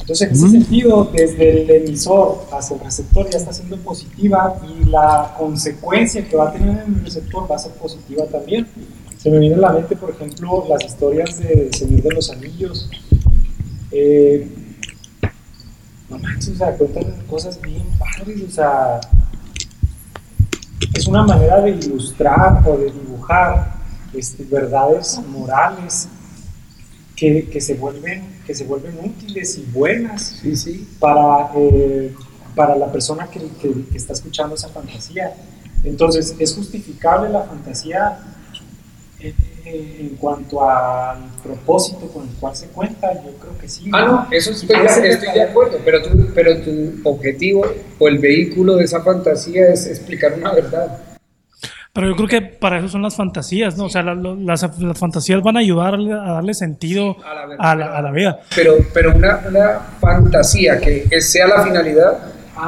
[0.04, 4.84] Entonces, en ese sentido, desde el emisor hacia el receptor ya está siendo positiva y
[4.90, 8.68] la consecuencia que va a tener en el receptor va a ser positiva también.
[9.16, 12.90] Se me viene a la mente, por ejemplo, las historias de Señor de los Anillos.
[13.90, 14.46] Eh,
[16.10, 19.00] no manches, o sea, cuentan cosas bien padres, o sea,
[20.92, 23.72] es una manera de ilustrar o de dibujar
[24.12, 26.10] este, verdades morales
[27.16, 30.88] que, que se vuelven, que se vuelven útiles y buenas Sí, sí.
[30.98, 32.14] para, eh,
[32.54, 35.34] para la persona que, que- que está escuchando esa fantasía.
[35.82, 38.18] Entonces, ¿es justificable la fantasía
[39.20, 43.12] eh, eh, en cuanto al propósito con el cual se cuenta?
[43.14, 43.90] Yo creo que sí.
[43.92, 44.52] Ah, no, eso
[44.88, 45.78] ser de, estoy de acuerdo.
[45.84, 47.64] Pero tu, pero tu objetivo
[47.98, 50.98] o el vehículo de esa fantasía es explicar una verdad.
[51.94, 53.84] Pero yo creo que para eso son las fantasías, ¿no?
[53.84, 57.46] O sea, la- lo- las, las fantasías van a ayudar a darle sentido a la
[57.46, 57.56] verdad.
[57.70, 58.40] a la, a la vida.
[58.54, 62.18] Pero, pero una, una fantasía que sea la finalidad,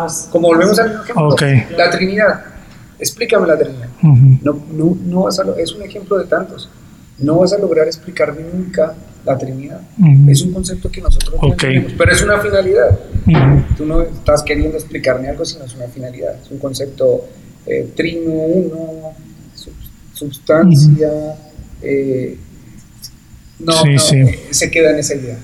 [0.09, 0.29] sí.
[0.31, 1.43] como volvemos al ejemplo, Ok.
[1.77, 2.41] la Trinidad.
[3.01, 3.89] Explícame la Trinidad.
[4.03, 4.39] Ujú.
[4.43, 6.71] No, no, no vas a es un ejemplo de tantos.
[7.19, 9.81] No vas a lograr explicarme nunca la Trinidad.
[9.99, 10.31] Ujú.
[10.31, 11.65] Es un concepto que nosotros no Ok.
[11.65, 12.97] entendemos, pero es una finalidad.
[13.27, 13.75] Ujú.
[13.77, 16.37] Tú no estás queriendo explicarme algo, sino es una finalidad.
[16.41, 17.25] Es un concepto
[17.67, 19.13] eh, trino, uno,
[19.55, 19.75] sub-
[20.13, 21.11] sustancia.
[21.83, 22.37] eh,
[23.59, 24.17] no, Sí, no, sí.
[24.19, 25.39] eh, se queda en esa idea.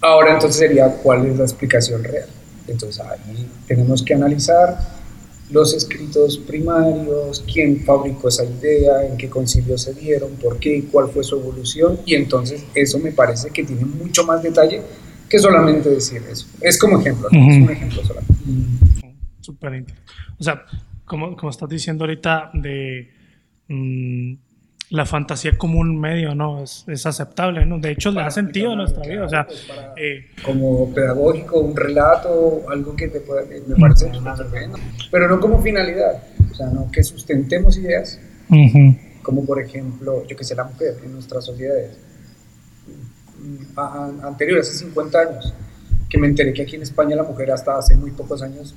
[0.00, 2.28] Ahora entonces sería cuál es la explicación real.
[2.66, 4.78] Entonces ahí tenemos que analizar
[5.50, 10.82] los escritos primarios, quién fabricó esa idea, en qué concilio se dieron, por qué y
[10.82, 11.98] cuál fue su evolución.
[12.06, 14.82] Y entonces eso me parece que tiene mucho más detalle
[15.28, 16.46] que solamente decir eso.
[16.60, 17.38] Es como ejemplo, ¿no?
[17.50, 17.64] es Ujú.
[17.64, 18.34] un ejemplo solamente.
[19.40, 19.84] Súper
[20.38, 20.62] O sea,
[21.10, 23.10] como, como estás diciendo ahorita de
[23.66, 24.34] mm,
[24.90, 26.62] la fantasía como un medio, ¿no?
[26.62, 27.80] Es, es aceptable, ¿no?
[27.80, 29.24] De hecho, le da sentido a nuestra vida.
[29.24, 29.48] O sea,
[29.96, 34.08] eh, Como pedagógico, un relato, algo que te pueda, me parece.
[35.10, 36.22] Pero no como finalidad.
[36.48, 38.96] O sea, no que sustentemos ideas, Ujú.
[39.22, 41.98] como por ejemplo, yo que sé, la mujer en nuestras sociedades
[43.36, 43.80] mm,
[44.24, 45.54] anteriores, hace 50 años,
[46.08, 48.76] que me enteré que aquí en España la mujer hasta hace muy pocos años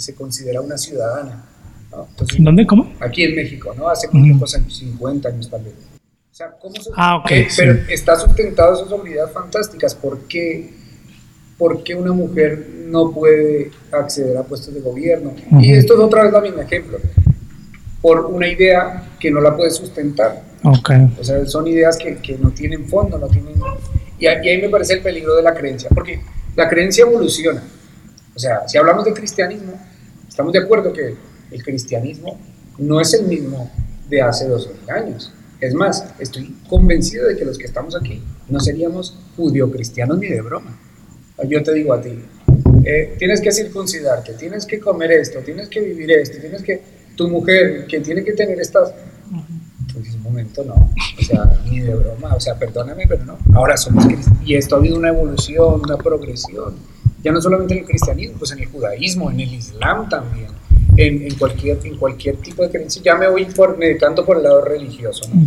[0.00, 1.44] se considera una ciudadana.
[1.90, 2.06] ¿no?
[2.10, 2.66] Entonces, ¿Dónde?
[2.66, 2.92] ¿Cómo?
[3.00, 3.88] aquí en México, ¿no?
[3.88, 4.32] Hace Ujú.
[4.34, 5.74] pocos años, 50 años tal vez.
[6.32, 7.56] O sea, ¿cómo se- Ah, ok, eh, sí.
[7.58, 9.94] Pero está sustentado esas habilidades fantásticas.
[9.94, 10.74] ¿Por qué,
[11.56, 15.32] por qué una mujer no puede acceder a puestos de gobierno?
[15.52, 15.78] Y Ujú.
[15.80, 16.98] esto es otra vez la misma ejemplo.
[18.02, 20.42] Por una idea que no la puede sustentar.
[20.64, 20.90] Ok.
[21.18, 23.54] O sea, son ideas que, que no tienen fondo, no tienen...
[24.18, 26.20] Y y ahí me parece el peligro de la creencia, porque
[26.54, 27.62] la creencia evoluciona.
[28.34, 29.72] O sea, si hablamos de cristianismo,
[30.36, 31.14] estamos de acuerdo que
[31.50, 32.38] el cristianismo
[32.76, 33.72] no es el mismo
[34.10, 35.32] de hace 2000 años.
[35.62, 40.42] Es más, estoy convencido de que los que estamos aquí no seríamos judio-cristianos ni de
[40.42, 40.78] broma.
[41.48, 42.22] Yo te digo a ti,
[42.84, 46.82] eh, tienes que circuncidarte, tienes que comer esto, tienes que vivir esto, tienes que...
[47.16, 48.92] Tu mujer, que tiene que tener estas...
[49.94, 53.38] Dices, un momento, no, o sea, ni de broma, o sea, perdóname, pero no.
[53.54, 56.74] Ahora somos cristianos, y esto ha habido una evolución, una progresión,
[57.22, 60.46] ya no solamente en el cristianismo, pues en el judaísmo, en el islam también,
[60.96, 63.02] en, en cualquier, en cualquier tipo de creencia.
[63.02, 65.42] Ya me voy por, me decanto por el lado religioso, ¿no?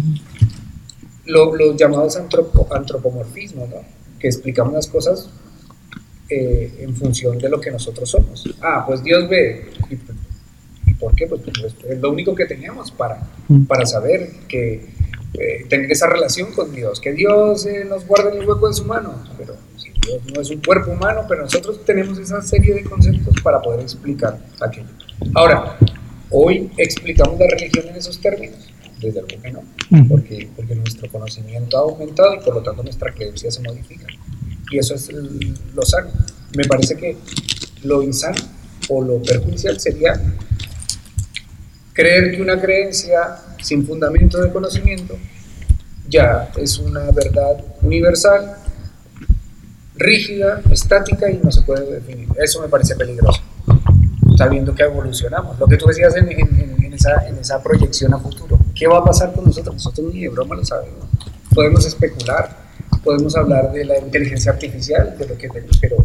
[1.25, 3.75] Lo- los llamados antropo- antropomorfismos, ¿no?
[4.19, 5.29] que explicamos las cosas
[6.29, 8.43] eh, en función de lo que nosotros somos.
[8.62, 9.69] Ah, pues Dios ve.
[9.89, 11.25] ¿Y, y por qué?
[11.27, 13.21] Pues, pues, es lo único que tenemos para,
[13.67, 14.89] para saber que
[15.33, 18.73] eh, tener esa relación con Dios, que Dios eh, nos guarda en el hueco de
[18.73, 22.73] su mano, pero si Dios no es un cuerpo humano, pero nosotros tenemos esa serie
[22.73, 24.87] de conceptos para poder explicar aquello.
[25.35, 25.77] Ahora,
[26.31, 28.57] hoy explicamos la religión en esos términos,
[28.99, 29.59] desde luego que no,
[29.91, 30.07] Ujú.
[30.09, 34.07] porque, porque nuestro conocimiento ha aumentado y por lo tanto nuestra creencia se modifica.
[34.71, 36.09] Y eso es l- lo sano.
[36.55, 37.15] Me parece que
[37.83, 38.37] lo insano
[38.89, 40.19] o lo perjudicial sería
[41.93, 45.15] creer que una creencia sin fundamento de conocimiento
[46.10, 48.56] ya es una verdad universal,
[49.95, 52.28] rígida, estática y no se puede definir.
[52.41, 53.41] Eso me parece peligroso,
[54.38, 55.60] sabiendo que evolucionamos.
[55.60, 58.88] Lo que tú decías en, en- en- en esa, en esa proyección a futuro, ¿qué
[58.88, 59.76] va a pasar con nosotros?
[59.76, 61.06] Nosotros ni de broma lo sabemos.
[61.54, 62.58] Podemos especular,
[63.04, 65.50] podemos hablar de la inteligencia artificial, de lo que
[65.82, 66.04] pero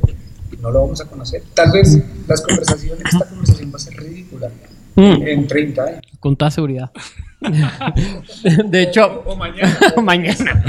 [0.60, 1.42] no lo vamos a conocer.
[1.54, 4.50] Tal vez las conversaciones, esta conversación va a ser ridícula
[4.96, 6.00] Mm, en 30 años.
[6.20, 6.90] con toda seguridad.
[8.64, 9.78] de hecho, O mañana.
[10.02, 10.64] mañana.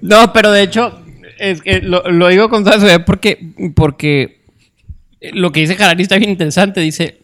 [0.00, 1.00] No, pero de hecho,
[1.38, 4.42] es que lo, lo digo con toda seguridad porque, porque
[5.32, 6.80] lo que dice Harari está bien interesante.
[6.80, 7.20] Dice,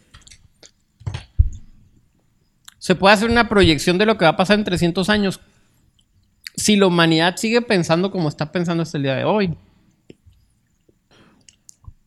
[2.79, 5.41] se puede hacer una proyección de lo que va a pasar en 300 años
[6.57, 9.57] si la humanidad sigue pensando como está pensando hasta el día de hoy.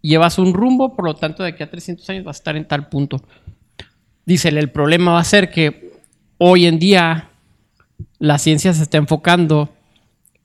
[0.02, 2.68] Llevas un rumbo, por lo tanto, de aquí a 300 años vas a estar en
[2.68, 3.22] tal punto.
[4.26, 5.87] Dice, el problema va a ser que
[6.38, 7.30] hoy en día
[8.20, 9.70] la ciencia se está enfocando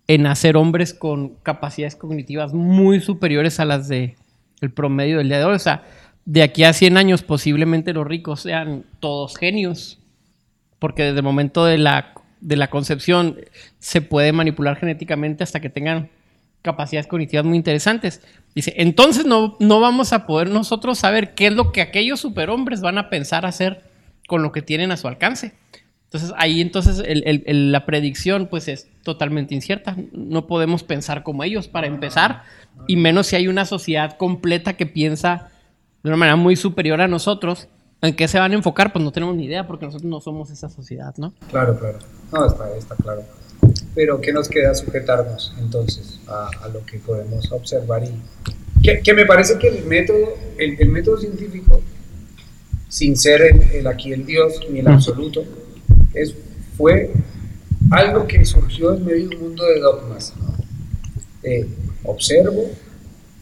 [0.07, 4.16] en hacer hombres con capacidades cognitivas muy superiores a las de
[4.61, 5.55] el promedio del día de hoy.
[5.55, 5.85] O sea,
[6.24, 9.98] de aquí a 100 años posiblemente los ricos sean todos genios,
[10.78, 13.38] porque desde el momento de la, de la concepción
[13.78, 16.11] se puede manipular genéticamente hasta que tengan
[16.62, 18.22] capacidades cognitivas muy interesantes.
[18.55, 22.81] Dice, entonces no, no vamos a poder nosotros saber qué es lo que aquellos superhombres
[22.81, 23.83] van a pensar hacer
[24.28, 25.55] con lo que tienen a su alcance.
[26.12, 29.96] Entonces ahí entonces el- el- el- la predicción pues es totalmente incierta.
[30.12, 32.42] No podemos pensar como ellos para empezar,
[32.87, 35.48] y menos si hay una sociedad completa que piensa
[36.03, 37.68] de una manera muy superior a nosotros.
[38.03, 38.92] ¿En qué se van a enfocar?
[38.92, 41.33] Pues no tenemos ni idea porque nosotros no somos esa sociedad, ¿no?
[41.51, 41.98] Claro, claro.
[42.33, 43.22] No, está, está claro.
[43.94, 48.03] Pero ¿qué nos queda sujetarnos entonces a, a lo que podemos observar?
[48.05, 48.11] Y
[48.83, 51.81] que, que me parece que el método, el, método científico,
[52.88, 53.40] sin ser
[53.72, 55.44] el aquí el Dios ni el absoluto,
[56.14, 56.35] es,
[56.77, 57.11] fue
[57.90, 60.33] algo que surgió en medio de un mundo de dogmas.
[61.42, 61.66] Eh,
[62.05, 62.70] observo,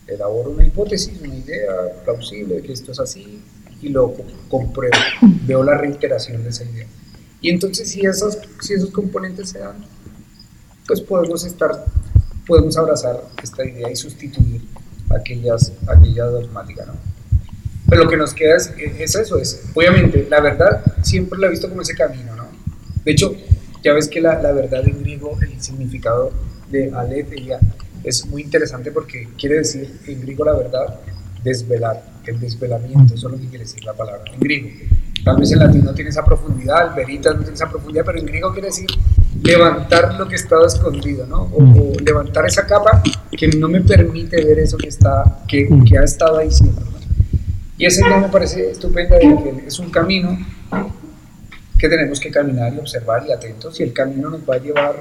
[0.07, 1.71] elaboro una hipótesis, una idea
[2.05, 3.43] plausible de que esto es así
[3.83, 4.97] y lo co- compruebo,
[5.47, 6.87] veo la reiteración de esa idea.
[7.41, 9.85] Y entonces si esos, si esos componentes se dan,
[10.87, 11.85] pues podemos estar,
[12.47, 14.63] podemos abrazar esta idea y sustituir
[15.11, 16.95] aquellas, aquella dogmática, ¿no?
[17.89, 21.51] Pero lo que nos queda es, es eso, es, obviamente, la verdad siempre la he
[21.51, 22.40] visto como ese camino, ¿no?
[23.05, 23.35] De hecho,
[23.83, 26.33] ya ves que la, la verdad en griego, el significado
[26.71, 27.59] de aletheia,
[28.05, 31.01] es muy interesante porque quiere decir en griego la verdad,
[31.43, 34.69] desvelar, el desvelamiento, eso es lo que quiere decir la palabra, en griego.
[35.25, 38.19] Tal vez en latín no tiene esa profundidad, el veritas no tiene esa profundidad, pero
[38.19, 38.87] en griego quiere decir
[39.43, 41.43] levantar lo que estaba escondido, ¿no?
[41.43, 43.03] O, o levantar esa capa
[43.37, 47.01] que no me permite ver eso que, está, que, que ha estado ahí siempre, ¿no?
[47.77, 50.39] Y esa idea me parece estupenda de que es un camino
[51.81, 54.97] que tenemos que caminar y observar y atentos y el camino nos va a llevar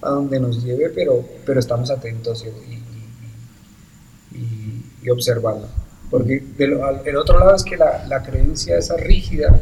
[0.00, 5.68] a donde nos lleve, pero, pero estamos atentos y, y, y observando.
[6.10, 9.60] Porque el otro lado es que la, la, creencia esa rígida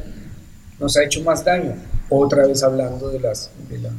[0.78, 1.74] nos ha hecho más daño,
[2.08, 3.90] otra vez hablando de, las, de, la,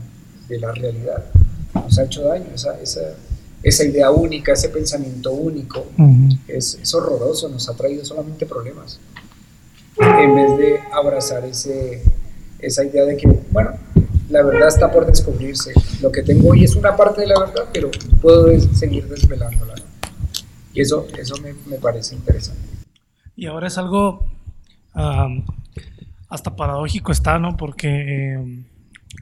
[0.48, 1.26] de la realidad,
[1.74, 3.02] nos ha hecho daño, esa, esa,
[3.62, 5.86] esa idea única, ese pensamiento único,
[6.48, 9.00] es, es, horroroso, nos ha traído solamente problemas,
[9.98, 12.04] en vez de abrazar ese,
[12.64, 13.72] esa idea de que, bueno,
[14.30, 17.66] la verdad está por descubrirse, lo que tengo hoy es una parte de la verdad,
[17.72, 19.76] pero puedo seguir desvelándola.
[20.74, 22.62] Y eso, eso me, me, parece interesante.
[23.36, 24.26] Y ahora es algo
[26.30, 27.58] hasta paradójico está, ¿no?
[27.58, 28.64] Porque, eh,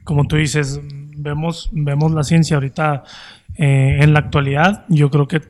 [0.04, 0.80] como tú dices,
[1.16, 3.04] vemos, vemos la ciencia ahorita
[3.56, 5.42] eh, en la actualidad, yo creo que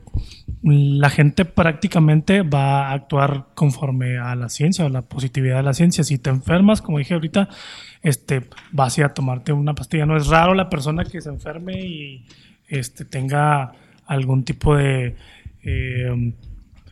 [0.63, 5.73] la gente prácticamente va a actuar conforme a la ciencia o la positividad de la
[5.73, 6.05] ciencia.
[6.05, 7.49] Si te enfermas, como dije ahorita,
[8.01, 10.05] este, vas a ir a tomarte una pastilla.
[10.05, 12.25] No es raro la persona que se enferme y
[12.67, 13.73] este, tenga
[14.05, 15.17] algún tipo de
[15.63, 16.33] eh,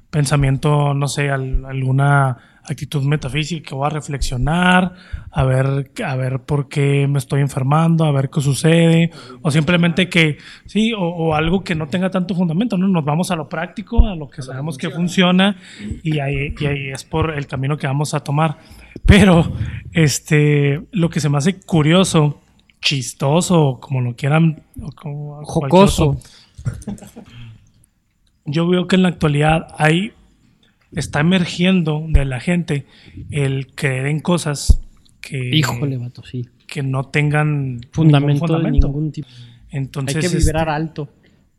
[0.10, 4.94] pensamiento, no sé, alguna actitud metafísica, voy a reflexionar,
[5.32, 10.10] a ver, a ver por qué me estoy enfermando, a ver qué sucede, o simplemente
[10.10, 12.88] que, sí, o, algo que no tenga tanto fundamento, ¿no?
[12.88, 15.58] Nos vamos a lo práctico, a lo que sabemos que funciona,
[16.04, 18.58] y ahí, y ahí es por el camino que vamos a tomar.
[19.06, 19.52] Pero,
[19.94, 22.42] este, lo que se me hace curioso,
[22.82, 26.18] chistoso, como lo quieran, o como jocoso.
[28.46, 30.14] Yo veo que en la actualidad hay
[30.96, 32.86] está emergiendo de la gente
[33.30, 34.82] el creer en cosas
[35.22, 36.48] que, Híjole, vato, sí.
[36.68, 39.28] que no tengan fundamento, de ningún tipo.
[39.70, 41.10] Entonces, Hay que vibrar este alto.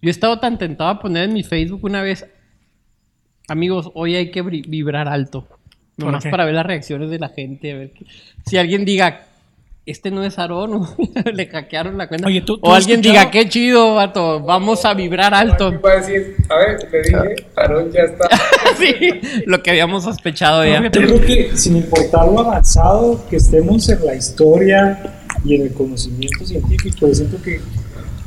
[0.02, 2.26] Yo he estado tan tentado a poner en mi Facebook una vez,
[3.48, 5.48] amigos, hoy hay que vibrar alto.
[5.96, 7.92] Nomás para ver las reacciones de la gente, a ver
[8.46, 9.26] si alguien diga,
[9.84, 10.86] este no es Aarón,
[11.34, 12.28] le hackearon la cuenta.
[12.60, 15.66] o alguien diga, qué chido, vato, vamos a vibrar alto.
[15.66, 18.28] a decir, a ver, le dije, Aarón ya está.
[18.78, 20.82] sí, lo que habíamos sospechado ya.
[20.82, 25.72] Yo creo que sin importar lo avanzado que estemos en la historia y en el
[25.72, 27.60] conocimiento científico, yo siento que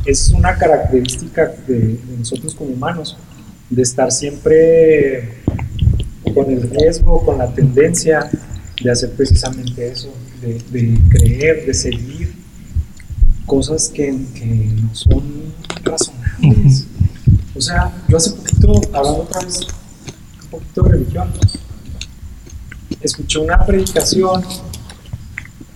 [0.05, 3.17] es una característica de, de nosotros como humanos,
[3.69, 5.35] de estar siempre
[6.33, 8.29] con el riesgo, con la tendencia
[8.83, 10.13] de hacer precisamente eso
[10.45, 12.35] de, creer, de seguir
[13.45, 15.23] cosas que, no son
[15.83, 16.87] razonables.
[17.55, 19.61] O sea, yo hace poquito, hablando otra vez
[20.43, 21.31] un poquito de religión,
[23.01, 24.43] escuché una predicación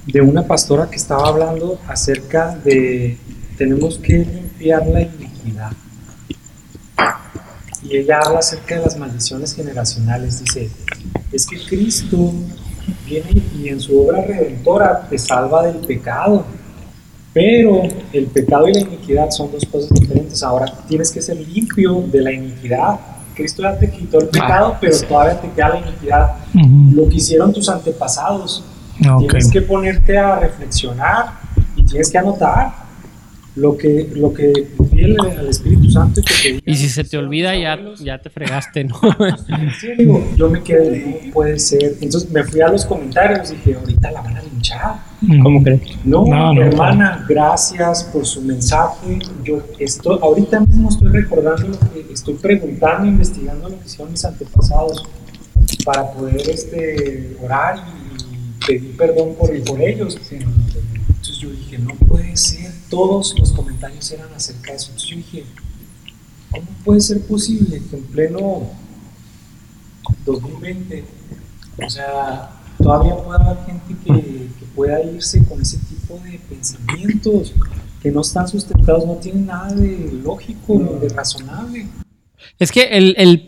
[0.06, 3.18] de una pastora que estaba hablando acerca de
[3.58, 5.72] tenemos que limpiar la iniquidad.
[7.84, 10.44] Y ella habla acerca de las maldiciones generacionales.
[10.44, 10.70] Dice,
[11.32, 12.34] es que Cristo
[13.06, 16.46] viene y en su obra redentora te salva del pecado.
[17.34, 20.42] Pero el pecado y la iniquidad son dos cosas diferentes.
[20.42, 23.00] Ahora tienes que ser limpio de la iniquidad.
[23.36, 26.36] Cristo ya te quitó el pecado, pero todavía te queda la iniquidad.
[26.92, 28.64] Lo que hicieron tus antepasados.
[29.20, 31.34] Tienes que ponerte a reflexionar
[31.76, 32.89] y tienes que anotar
[33.60, 34.52] lo que, lo que
[35.38, 36.22] al Espíritu Santo.
[36.66, 39.00] Y, si se te olvida, ya, ya te fregaste, ¿no?
[39.80, 41.96] sí, digo, yo me quedé, no puede ser.
[42.02, 44.96] Entonces me fui a los comentarios y dije, ahorita la van a linchar.
[45.22, 45.44] Mm.
[45.44, 45.82] ¿Cómo crees?
[46.06, 49.20] No, no, hermana, gracias por su mensaje.
[49.44, 54.24] Yo estoy, ahorita mismo estoy recordando lo que estoy preguntando, investigando lo que hicieron mis
[54.26, 55.04] antepasados
[55.86, 57.99] para poder este, orar y
[58.70, 60.18] pedir perdón por, por ellos.
[60.32, 64.88] Entonces yo dije, no puede ser todos los comentarios eran acerca de eso.
[64.92, 65.44] Entonces yo dije,
[66.52, 68.70] ¿cómo puede ser posible que en pleno
[70.26, 71.04] 2020,
[71.86, 77.54] o sea, todavía pueda haber gente que, pueda irse con ese tipo de pensamientos
[78.02, 81.86] que no están sustentados, no tienen nada de lógico, de razonable?
[82.60, 83.46] Es que el, el,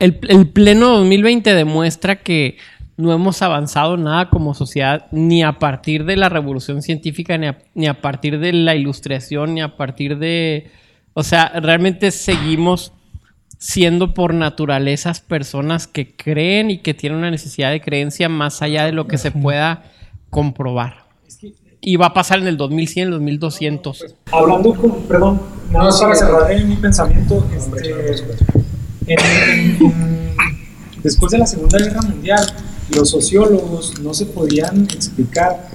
[0.00, 2.56] el, el pleno 2020 demuestra que
[2.98, 8.00] no hemos avanzado nada como sociedad, ni a partir de la revolución científica, ni a,
[8.00, 10.72] partir de la ilustración, ni a partir de...
[11.14, 12.92] O sea, realmente seguimos
[13.56, 18.84] siendo por naturalezas personas que creen y que tienen una necesidad de creencia más allá
[18.84, 19.84] de lo que se pueda
[20.28, 21.04] comprobar.
[21.80, 24.16] Y va a pasar en el 2100, el 2200.
[24.32, 25.40] Hablando con, perdón,
[25.70, 27.94] nada más para cerrar mi pensamiento, este,
[31.00, 32.44] después de la Segunda Guerra Mundial,
[32.94, 35.68] los sociólogos no se podían explicar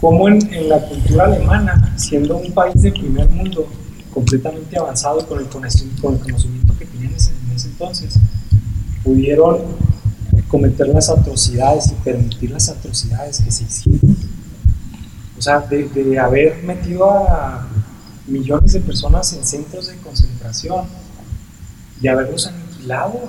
[0.00, 3.66] cómo en, la cultura alemana, siendo un país de primer mundo,
[4.12, 8.18] completamente avanzado con el, con el conocimiento que tenían en ese entonces,
[9.02, 9.58] pudieron
[10.48, 14.16] cometer las atrocidades y permitir las atrocidades que se hicieron.
[15.38, 17.68] O sea, de, de haber metido a
[18.26, 20.86] millones de personas en centros de concentración
[22.00, 23.20] y haberlos aniquilado.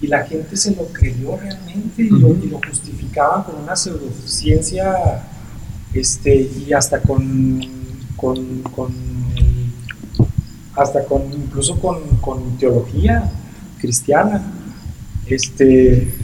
[0.00, 5.22] Y la gente se lo creyó realmente y lo, y lo justificaban con una pseudociencia
[5.94, 7.60] este, y hasta con,
[8.16, 8.92] con, con
[10.76, 13.30] hasta con incluso con, con teología
[13.78, 14.42] cristiana.
[15.26, 16.14] Este,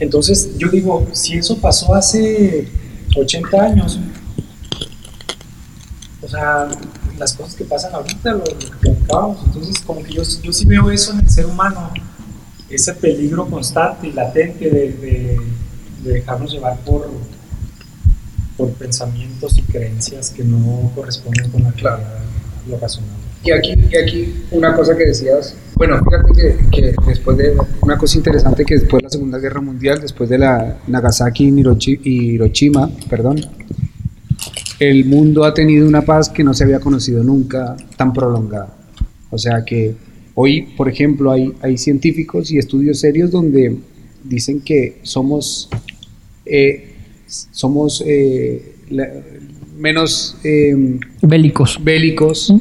[0.00, 2.68] entonces yo digo, si eso pasó hace
[3.16, 4.00] 80 años,
[6.20, 6.68] o sea,
[7.18, 10.64] las cosas que pasan ahorita, lo, lo que platicábamos, entonces como que yo, yo sí
[10.66, 11.90] veo eso en el ser humano,
[12.74, 15.40] ese peligro constante y latente de, de-
[16.04, 17.08] de dejarnos llevar por,
[18.56, 22.02] por pensamientos y creencias que no corresponden con la Claro.
[22.68, 23.22] lo razonable.
[23.44, 26.32] Y aquí, y aquí una cosa que decías, bueno, fíjate
[26.70, 30.30] que, que después de una cosa interesante que después de la Segunda Guerra Mundial, después
[30.30, 31.52] de la Nagasaki
[32.04, 33.40] y Hiroshima, perdón,
[34.78, 38.68] el mundo ha tenido una paz que no se había conocido nunca tan prolongada.
[39.30, 39.94] O sea que
[40.34, 43.76] hoy, por ejemplo, hay, hay científicos y estudios serios donde
[44.24, 45.68] dicen que somos,
[46.46, 46.94] eh,
[47.26, 49.08] somos eh, la-
[49.78, 50.36] menos...
[50.44, 51.78] eh, Bélicos.
[51.82, 52.52] bélicos,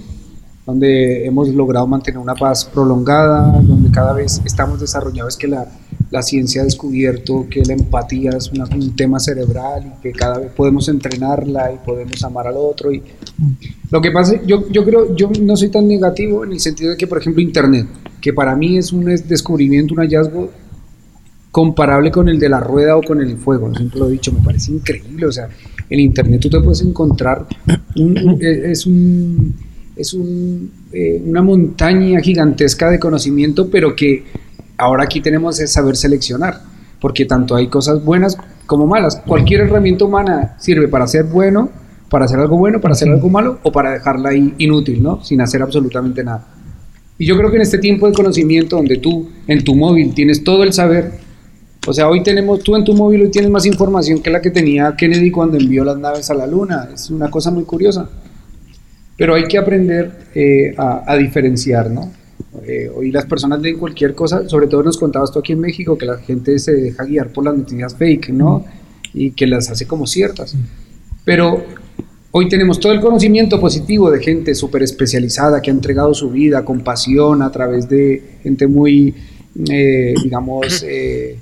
[0.66, 5.68] donde hemos logrado mantener una paz prolongada, donde cada vez estamos desarrollados, es que la,
[6.12, 10.51] la ciencia ha descubierto que la empatía es un tema cerebral y que cada vez
[10.51, 12.91] podemos entrenarla y podemos amar al otro.
[12.91, 13.01] Y
[13.89, 16.97] lo que pasa, yo, yo creo, yo no soy tan negativo en el sentido de
[16.97, 17.88] que, por ejemplo, Internet,
[18.20, 20.51] que para mí es un es- descubrimiento, un hallazgo
[21.51, 23.74] comparable con el de la rueda o con el fuego.
[23.76, 25.26] Siempre lo he dicho, me parece increíble.
[25.26, 25.49] O sea,
[25.89, 29.53] en Internet tú te puedes encontrar, eh, es, un,
[29.95, 34.24] es un, eh, una montaña gigantesca de conocimiento, pero que
[34.82, 36.60] ahora aquí tenemos es saber seleccionar,
[37.00, 39.22] porque tanto hay cosas buenas como malas.
[39.28, 41.70] Cualquier herramienta humana sirve para ser bueno,
[42.10, 45.24] para hacer algo bueno, para hacer algo malo o para dejarla ahí inútil, ¿no?
[45.24, 46.48] Sin hacer absolutamente nada.
[47.20, 50.44] Y yo creo que en este tiempo de conocimiento donde tú en tu móvil tienes
[50.44, 51.12] todo el saber,
[51.88, 54.50] o sea, hoy tenemos, tú en tu móvil hoy tienes más información que la que
[54.50, 56.90] tenía Kennedy cuando envió las naves a la luna.
[56.92, 58.10] Es una cosa muy curiosa.
[59.16, 62.21] Pero hay que aprender eh, a, a diferenciar, ¿no?
[62.68, 65.97] Eh, hoy las personas leen cualquier cosa, sobre todo nos contabas tú aquí en México
[65.97, 68.66] que la gente se deja guiar por las noticias fake, ¿no?
[69.14, 70.56] Y que las hace como ciertas.
[71.24, 71.64] Pero
[72.32, 76.66] hoy tenemos todo el conocimiento positivo de gente súper especializada que ha entregado su vida
[76.66, 79.16] con pasión a través de gente muy,
[79.70, 81.38] eh, digamos, eh,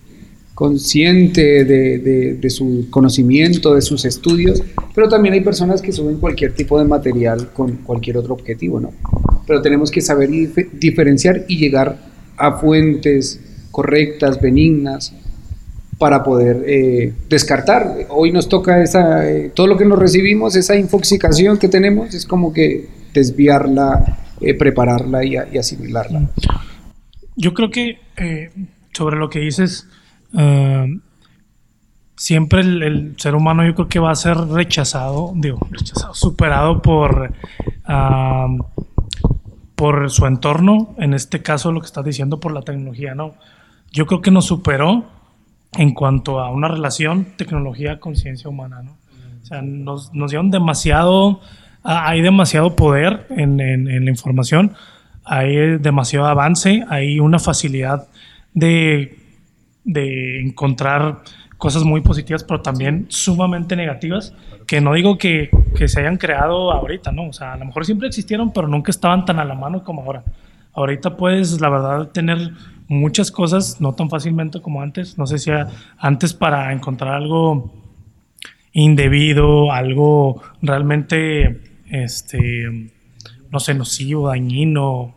[0.54, 4.62] consciente de, de- de su conocimiento, de sus estudios,
[4.94, 8.92] pero también hay personas que suben cualquier tipo de material con cualquier otro objetivo, ¿no?
[9.50, 11.98] Pero tenemos que saber dif- diferenciar y llegar
[12.38, 13.42] a fuentes
[13.72, 15.12] correctas, benignas,
[15.98, 17.96] para poder eh, descartar.
[18.10, 22.26] Hoy nos toca esa, eh, todo lo que nos recibimos, esa infoxicación que tenemos, es
[22.28, 26.30] como que desviarla, eh, prepararla y, asimilarla.
[27.36, 27.98] Yo creo que
[28.94, 29.88] sobre lo que dices,
[32.16, 36.82] siempre el, el ser humano yo creo que va a ser rechazado, digo, rechazado, superado
[36.82, 37.34] por,
[37.86, 38.48] ah,
[39.80, 43.36] por su entorno, en este caso lo que estás diciendo por la tecnología, ¿no?
[43.92, 45.06] Yo creo que nos superó
[45.78, 48.98] en cuanto a una relación tecnología-conciencia humana, ¿no?
[49.42, 51.40] O sea, nos, nos dieron demasiado,
[51.84, 54.74] ah, hay demasiado poder en, en- en la información,
[55.24, 58.08] hay demasiado avance, hay una facilidad
[58.54, 59.18] de,
[59.86, 61.20] de encontrar
[61.60, 64.34] cosas muy positivas, pero también sumamente negativas,
[64.66, 67.28] que no digo que, que se hayan creado ahorita, ¿no?
[67.28, 70.02] O sea, a lo mejor siempre existieron, pero nunca estaban tan a la mano como
[70.02, 70.24] ahora.
[70.74, 72.52] Ahorita puedes, la verdad, tener
[72.88, 75.18] muchas cosas, no tan fácilmente como antes.
[75.20, 75.68] No sé si a-
[76.00, 77.72] antes para encontrar algo
[78.72, 82.92] indebido, algo realmente, este,
[83.52, 85.16] no sé, nocivo, dañino.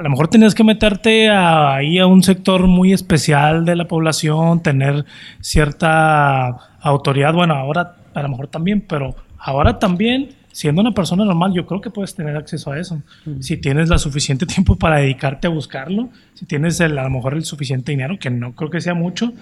[0.00, 3.84] A lo mejor tenías que meterte a- ahí a un sector muy especial de la
[3.86, 5.04] población, tener
[5.40, 6.48] cierta
[6.80, 7.34] autoridad.
[7.34, 11.82] Bueno, ahora a lo mejor también, pero ahora también, siendo una persona normal, yo creo
[11.82, 13.02] que puedes tener acceso a eso.
[13.40, 17.34] Si tienes la suficiente tiempo para dedicarte a buscarlo, si tienes el- a lo mejor
[17.34, 19.34] el suficiente dinero, que no creo que sea mucho,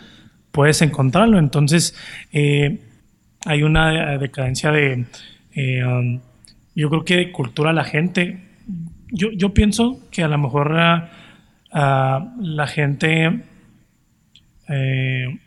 [0.51, 1.39] puedes encontrarlo.
[1.39, 1.95] Entonces,
[2.33, 2.81] eh,
[3.47, 5.05] hay una decadencia de,
[5.55, 6.19] eh, um,
[6.75, 8.48] yo creo que de cultura a la gente.
[9.11, 11.11] Yo, yo pienso que a lo mejor ah,
[11.73, 13.43] ah, la gente
[14.69, 15.39] eh,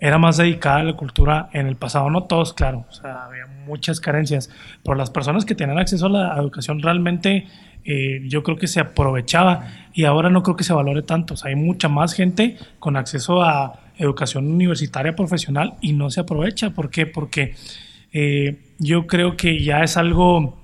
[0.00, 3.46] era más dedicada a la cultura en el pasado, no todos, claro, o sea, había
[3.46, 4.50] muchas carencias,
[4.82, 7.46] pero las personas que tenían acceso a la educación realmente
[7.84, 11.36] eh, yo creo que se aprovechaba y ahora no creo que se valore tanto, o
[11.36, 16.70] sea, hay mucha más gente con acceso a educación universitaria profesional y no se aprovecha,
[16.70, 17.06] ¿por qué?
[17.06, 17.54] Porque
[18.12, 20.58] eh, yo creo que ya es algo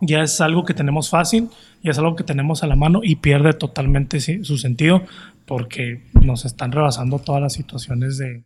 [0.00, 1.48] ya es algo que tenemos fácil,
[1.82, 5.02] ya es algo que tenemos a la mano y pierde totalmente su sentido
[5.46, 8.42] porque nos están rebasando todas las situaciones de...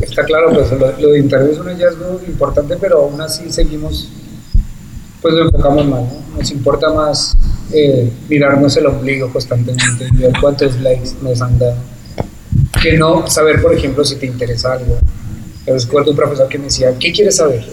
[0.00, 4.10] Está claro, pues lo, de Internet es un hallazgo importante, pero aún así seguimos,
[5.22, 6.38] pues lo enfocamos mal, ¿no?
[6.38, 7.36] Nos importa más
[7.72, 11.76] eh, mirarnos el ombligo constantemente y ver cuántos likes nos han dado,
[12.82, 14.98] que no saber, por ejemplo, si te interesa algo.
[15.66, 17.64] Yo recuerdo un profesor que me decía, ¿qué quieres saber?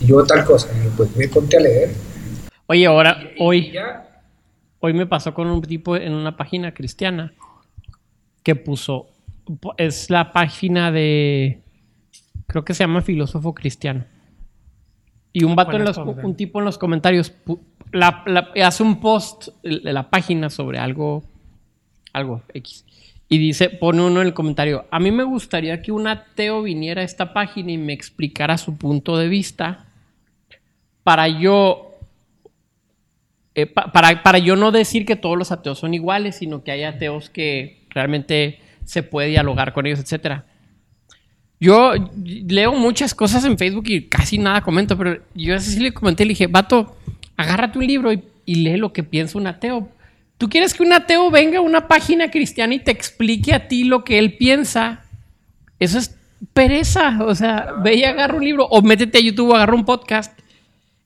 [0.00, 1.90] Y yo tal cosa, y yo, pues me ponte a leer
[2.72, 3.72] Oye, ahora, hoy,
[4.80, 7.32] hoy me pasó con un tipo en una página cristiana
[8.42, 9.08] que puso,
[9.76, 11.62] es la página de,
[12.46, 14.04] creo que se llama Filósofo Cristiano.
[15.32, 17.32] Y un vato, en los, un tipo en los comentarios,
[18.62, 21.22] hace un post de la página sobre algo,
[22.12, 22.84] algo X.
[23.28, 27.02] Y dice, pone uno en el comentario, a mí me gustaría que un ateo viniera
[27.02, 29.86] a esta página y me explicara su punto de vista
[31.04, 31.89] para yo
[33.54, 36.84] eh, para, para yo no decir que todos los ateos son iguales, sino que hay
[36.84, 40.42] ateos que realmente se puede dialogar con ellos, etc.
[41.58, 41.92] Yo
[42.24, 46.30] leo muchas cosas en Facebook y casi nada comento, pero yo así le comenté, le
[46.30, 46.96] dije, vato,
[47.36, 49.88] agárrate un libro y, lee lo que piensa un ateo.
[50.38, 53.84] ¿Tú quieres que un ateo venga a una página cristiana y te explique a ti
[53.84, 55.04] lo que él piensa?
[55.78, 56.16] Eso es
[56.52, 57.18] pereza.
[57.24, 60.39] O sea, ve y agarra un libro o métete a YouTube agarra un podcast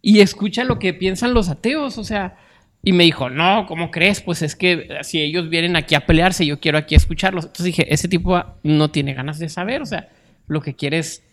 [0.07, 2.37] y escucha lo que piensan los ateos, o sea,
[2.83, 4.21] y me dijo, no, ¿cómo crees?
[4.21, 7.47] Pues es que si ellos vienen aquí a pelearse, yo quiero aquí escucharlos.
[7.47, 10.11] Entonces dije, ese tipo no tiene ganas de saber, o sea,
[10.47, 11.25] lo que quiere es,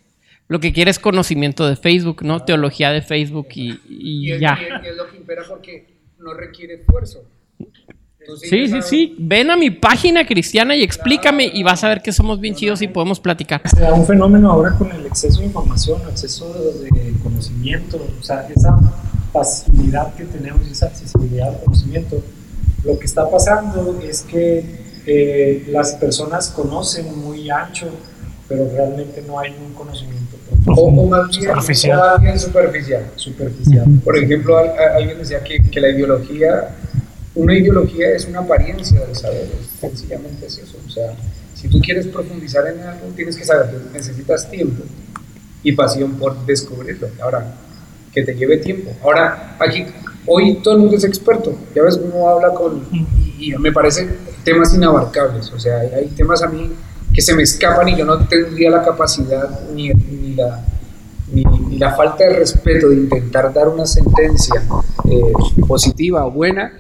[0.48, 2.46] lo que quiere es conocimiento de Facebook, ¿no?
[2.46, 4.58] Teología de Facebook y, y, ya.
[4.62, 7.30] Y es lo que impera porque no requiere esfuerzo.
[8.40, 9.16] Sí, sí, sí.
[9.20, 12.82] Ven a mi página cristiana y explícame y vas a ver que somos bien chidos
[12.82, 13.62] y podemos platicar.
[13.68, 18.48] Se da un fenómeno ahora con el exceso de información, exceso de conocimiento, o sea,
[18.56, 18.78] esa
[19.34, 22.22] facilidad que tenemos, esa accesibilidad al conocimiento.
[22.84, 24.66] Lo que está pasando es que
[25.06, 27.90] eh, las personas conocen muy ancho,
[28.48, 30.32] pero realmente no hay un conocimiento
[30.68, 32.40] o, más bien, superficial.
[32.40, 33.06] superficial.
[33.16, 33.86] superficial.
[34.04, 36.76] Por ejemplo, alguien decía que, que la ideología
[37.36, 39.48] una ideología es una apariencia del saber,
[39.80, 40.78] sencillamente es eso.
[40.86, 41.14] O sea,
[41.56, 44.84] si tú quieres profundizar en algo, tienes que saber necesitas tiempo
[45.64, 47.08] y pasión por descubrirlo.
[47.22, 47.56] Ahora,
[48.14, 48.92] que te lleve tiempo.
[49.04, 49.86] Ahora, aquí,
[50.26, 51.56] hoy todo el mundo es experto.
[51.74, 52.84] Ya ves cómo habla con.
[53.40, 55.52] Y, me parecen temas inabarcables.
[55.52, 56.72] O sea, hay, temas a mí
[57.14, 60.66] que se me escapan y yo no tendría la capacidad ni, ni la.
[61.32, 61.44] Ni,
[61.78, 64.62] la falta de respeto de intentar dar una sentencia
[65.10, 65.34] eh,
[65.66, 66.72] positiva o buena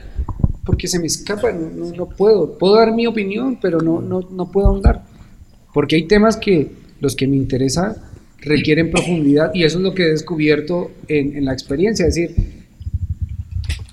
[0.72, 2.58] porque se me escapa, no, no, puedo.
[2.58, 5.04] Puedo dar mi opinión, pero no, no, no puedo ahondar.
[5.74, 7.98] Porque hay temas que los que me interesan
[8.40, 12.08] requieren profundidad y eso es lo que he descubierto en, en la experiencia.
[12.08, 12.64] Es decir,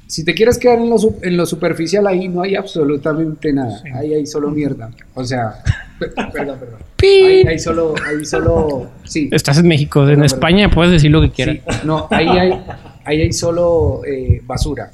[0.07, 3.83] si te quieres quedar en lo, en lo superficial, ahí no hay absolutamente nada.
[3.95, 4.93] Ahí hay solo mierda.
[5.14, 5.61] O sea,
[5.99, 6.79] perdón, perdón.
[7.03, 9.31] Ahí hay solo, ahí solo, sí.
[9.33, 11.85] Estás en México, en España puedes decir lo que quieras.
[11.85, 12.53] no, ahí hay,
[13.05, 14.93] ahí hay solo eh, basura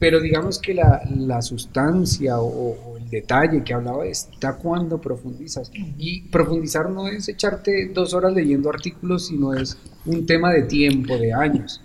[0.00, 5.70] pero digamos que la, la sustancia o, el detalle que hablaba está cuando profundizas.
[5.98, 9.76] Y profundizar no es echarte dos horas leyendo artículos, sino es
[10.06, 11.82] un tema de tiempo, de años.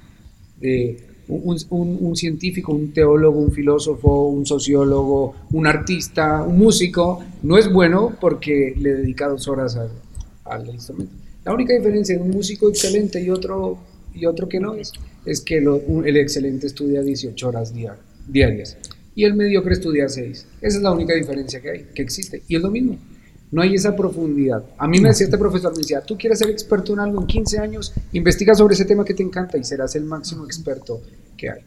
[1.28, 7.58] un, un, un, científico, un teólogo, un filósofo, un sociólogo, un artista, un músico, no
[7.58, 9.78] es bueno porque le dedica dos horas
[10.46, 11.14] al instrumento.
[11.44, 13.78] La única diferencia de un músico excelente y otro
[14.16, 14.94] y otro que no es,
[15.26, 17.74] es que el excelente estudia 18 horas
[18.28, 18.78] diarias
[19.16, 20.48] y el mediocre estudia 6.
[20.62, 22.44] Esa es la única diferencia que hay, que existe.
[22.48, 22.98] Y es lo mismo.
[23.52, 24.64] No hay esa profundidad.
[24.78, 27.28] A mí me decía este profesor, me decía, tú quieres ser experto en algo en
[27.28, 31.02] 15 años, investiga sobre ese tema que te encanta y serás el máximo experto
[31.38, 31.62] que hay.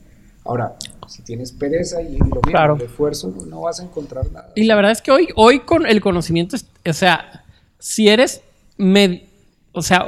[0.45, 0.77] Ahora,
[1.09, 4.53] si tienes pereza y lo mismo, el esfuerzo, no, vas a encontrar nada.
[4.55, 7.45] Y la verdad es que hoy, hoy con el conocimiento, o sea,
[7.79, 8.43] si eres,
[9.73, 10.07] o sea,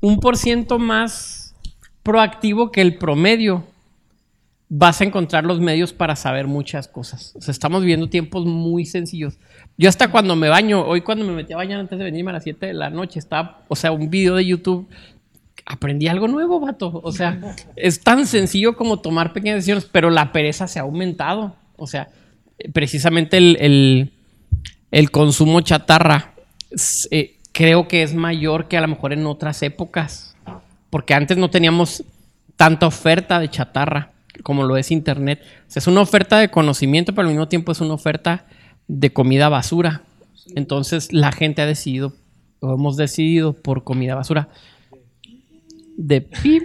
[0.00, 1.41] un por ciento más
[2.02, 3.64] proactivo que el promedio,
[4.74, 7.34] vas a encontrar los medios para saber muchas cosas.
[7.36, 9.38] O sea, estamos viviendo tiempos muy sencillos.
[9.76, 12.34] Yo hasta cuando me baño, hoy cuando me metí a bañar antes de venirme a
[12.34, 14.88] las 7 de la noche, estaba, o sea, un video de YouTube,
[15.66, 17.02] aprendí algo nuevo, vato.
[17.04, 17.38] O sea,
[17.76, 21.54] es tan sencillo como tomar pequeñas decisiones, pero la pereza se ha aumentado.
[21.76, 22.08] O sea,
[22.72, 24.10] precisamente el,
[24.90, 26.32] el, consumo chatarra.
[27.10, 30.31] Eh, creo que es mayor que a lo mejor en otras épocas.
[30.92, 32.04] Porque antes no teníamos
[32.56, 34.10] tanta oferta de chatarra
[34.42, 35.40] como lo es Internet.
[35.66, 38.44] O sea, es una oferta de conocimiento, pero al mismo tiempo es una oferta
[38.88, 40.02] de comida basura.
[40.54, 42.12] Entonces la gente ha decidido,
[42.60, 44.50] o hemos decidido por comida basura.
[45.96, 46.62] De pip.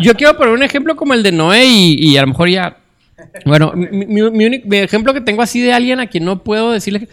[0.00, 2.78] Yo quiero poner un ejemplo como el de Noé y, a lo mejor ya...
[3.44, 7.08] Bueno, mi, mi- mi ejemplo que tengo así de alguien a quien no puedo decirle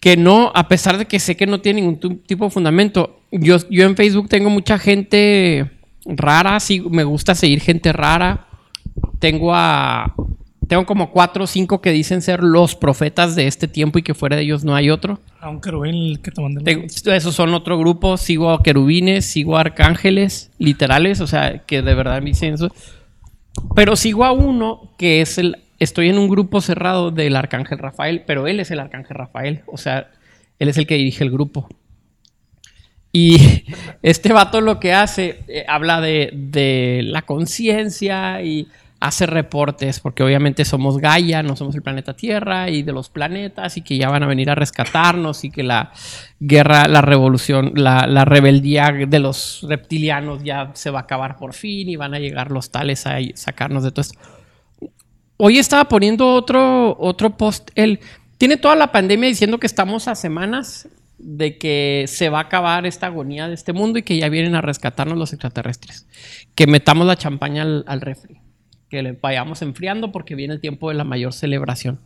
[0.00, 3.20] que no, a pesar de que sé que no tiene ningún tipo de fundamento.
[3.32, 5.70] Yo, yo en Facebook tengo mucha gente
[6.06, 8.46] rara, sí, me gusta seguir gente rara.
[9.18, 10.14] Tengo a.
[10.68, 14.14] Tengo como cuatro o cinco que dicen ser los profetas de este tiempo y que
[14.14, 15.18] fuera de ellos no hay otro.
[15.40, 16.62] A un querubín que te mandé.
[16.62, 18.16] Tengo- esos son otro grupo.
[18.16, 22.68] Sigo a querubines, sigo a arcángeles literales, o sea, que de verdad me dicen eso.
[23.74, 25.56] Pero sigo a uno que es el.
[25.80, 29.62] Estoy en un grupo cerrado del arcángel Rafael, pero él es el arcángel Rafael.
[29.66, 30.10] O sea,
[30.58, 31.68] él es el que dirige el grupo.
[33.12, 33.64] Y
[34.02, 38.68] este vato lo que hace, eh, habla de, de la conciencia y
[39.00, 43.78] hace reportes, porque obviamente somos Gaia, no somos el planeta Tierra, y de los planetas,
[43.78, 45.90] y que ya van a venir a rescatarnos, y que la
[46.38, 51.54] guerra, la revolución, la, la rebeldía de los reptilianos ya se va a acabar por
[51.54, 54.18] fin, y van a llegar los tales a sacarnos de todo esto.
[55.38, 58.00] Hoy estaba poniendo otro, otro post, él
[58.36, 60.88] tiene toda la pandemia diciendo que estamos a semanas
[61.22, 64.54] de que se va a acabar esta agonía de este mundo y que ya vienen
[64.54, 66.06] a rescatarnos los extraterrestres.
[66.54, 68.38] Que metamos la champaña al, refri.
[68.88, 72.00] Que le vayamos enfriando porque viene el tiempo de la mayor celebración.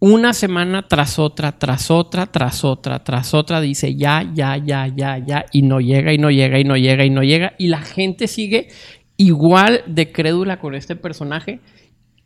[0.00, 5.18] Una semana tras otra, tras otra, tras otra, tras otra, dice ya, ya, ya, ya,
[5.18, 7.82] ya, y no llega, y no llega, y no llega, y no llega, y la
[7.82, 8.68] gente sigue
[9.16, 11.58] igual de crédula con este personaje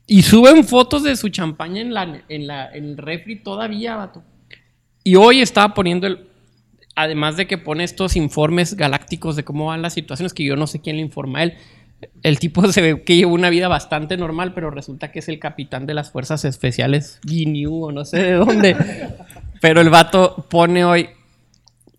[0.06, 4.22] y suben fotos de su champaña en, la, en, la, en el refri todavía, vato.
[5.04, 6.26] Y hoy estaba poniendo el.
[6.94, 10.66] Además de que pone estos informes galácticos de cómo van las situaciones, que yo no
[10.66, 11.54] sé quién le informa a él.
[12.22, 15.38] El tipo se ve que lleva una vida bastante normal, pero resulta que es el
[15.38, 18.76] capitán de las fuerzas especiales Ginyu o no sé de dónde.
[19.60, 21.08] Pero el vato pone hoy.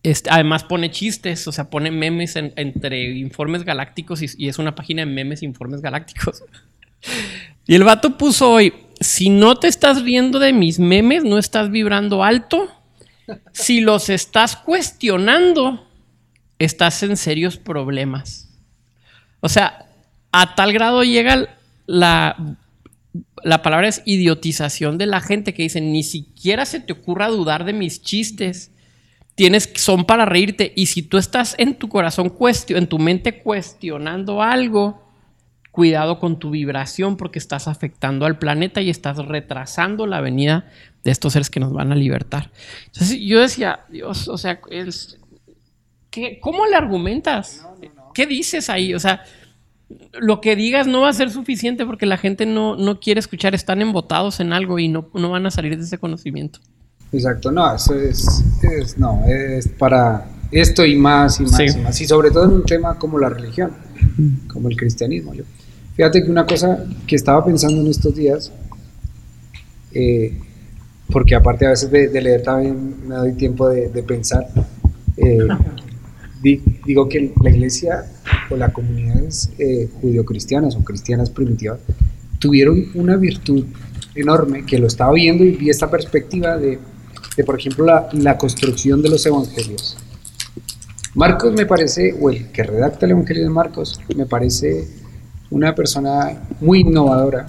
[0.03, 4.59] este, además pone chistes, o sea, pone memes en- entre informes galácticos y, y es
[4.59, 6.43] una página de memes e informes galácticos.
[7.65, 11.71] Y el vato puso hoy, si no te estás riendo de mis memes, no estás
[11.71, 12.69] vibrando alto.
[13.51, 15.87] Si los estás cuestionando,
[16.59, 18.49] estás en serios problemas.
[19.39, 19.85] O sea,
[20.31, 22.57] a tal grado llega la,
[23.43, 27.65] la palabra es idiotización de la gente que dicen, ni siquiera se te ocurra dudar
[27.65, 28.71] de mis chistes.
[29.35, 30.73] Tienes, son para reírte.
[30.75, 32.33] Y si tú estás en tu corazón,
[32.69, 35.02] en tu mente cuestionando algo,
[35.73, 40.69] cuidado con tu vibración porque estás afectando al planeta y estás retrasando la venida
[41.03, 42.51] de estos seres que nos van a libertar.
[42.85, 45.17] Entonces yo decía, Dios, o sea, es-
[46.11, 47.65] ¿qué- ¿cómo le argumentas?
[48.13, 48.93] ¿Qué dices ahí?
[48.93, 49.23] O sea,
[50.19, 53.55] lo que digas no va a ser suficiente porque la gente no, no quiere escuchar,
[53.55, 56.59] están embotados en algo y no, no van a salir de ese conocimiento.
[57.11, 58.43] Exacto, no, eso es,
[58.79, 61.65] es- no, es para esto y más y más Sí.
[61.75, 63.71] y más, y sobre todo en un tema como la religión,
[64.47, 65.33] como el cristianismo.
[65.33, 65.43] Yo.
[65.95, 68.51] Fíjate que una cosa que estaba pensando en estos días,
[69.93, 70.37] eh,
[71.11, 74.47] porque aparte a veces de, de leer también me doy tiempo de, de pensar,
[75.17, 75.37] eh,
[76.41, 78.05] di- digo que la iglesia
[78.49, 81.79] o las comunidades eh, judio-cristianas o cristianas primitivas
[82.39, 83.65] tuvieron una virtud
[84.15, 86.79] enorme que lo estaba viendo y vi esta perspectiva de,
[87.37, 89.97] de, por ejemplo, la, la construcción de los evangelios.
[91.15, 94.87] Marcos me parece, o el que redacta el Evangelio de Marcos, me parece
[95.53, 96.29] una persona
[96.61, 97.45] muy innovadora,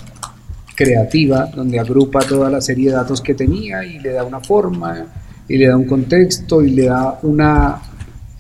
[0.77, 5.07] creativa, donde agrupa toda la serie de datos que tenía y le da una forma,
[5.49, 7.81] y le da un contexto, y le da una,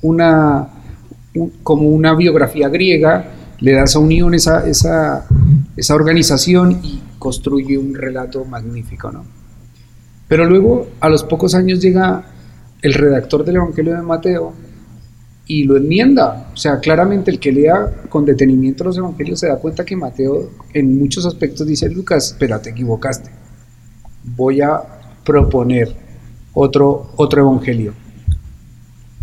[0.02, 0.68] una
[1.34, 3.24] un- como una biografía griega,
[3.60, 5.26] le da esa unión, esa, esa,
[5.76, 9.24] esa organización y construye un relato magnífico, ¿no?
[10.28, 12.24] Pero luego, a los pocos años, llega
[12.82, 14.52] el redactor del Evangelio de Mateo
[15.46, 16.50] y lo enmienda.
[16.52, 20.50] O sea, claramente el que lea con detenimiento los Evangelios se da cuenta que Mateo
[20.72, 23.30] en muchos aspectos dice, Lucas, espera, te equivocaste.
[24.36, 24.80] Voy a
[25.24, 25.94] proponer
[26.54, 27.92] otro, otro Evangelio.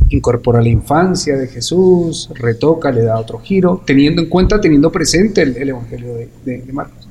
[0.09, 5.41] Incorpora la infancia de Jesús, retoca, le da otro giro, teniendo en cuenta, teniendo presente
[5.41, 7.07] el, el Evangelio de, de- de Marcos.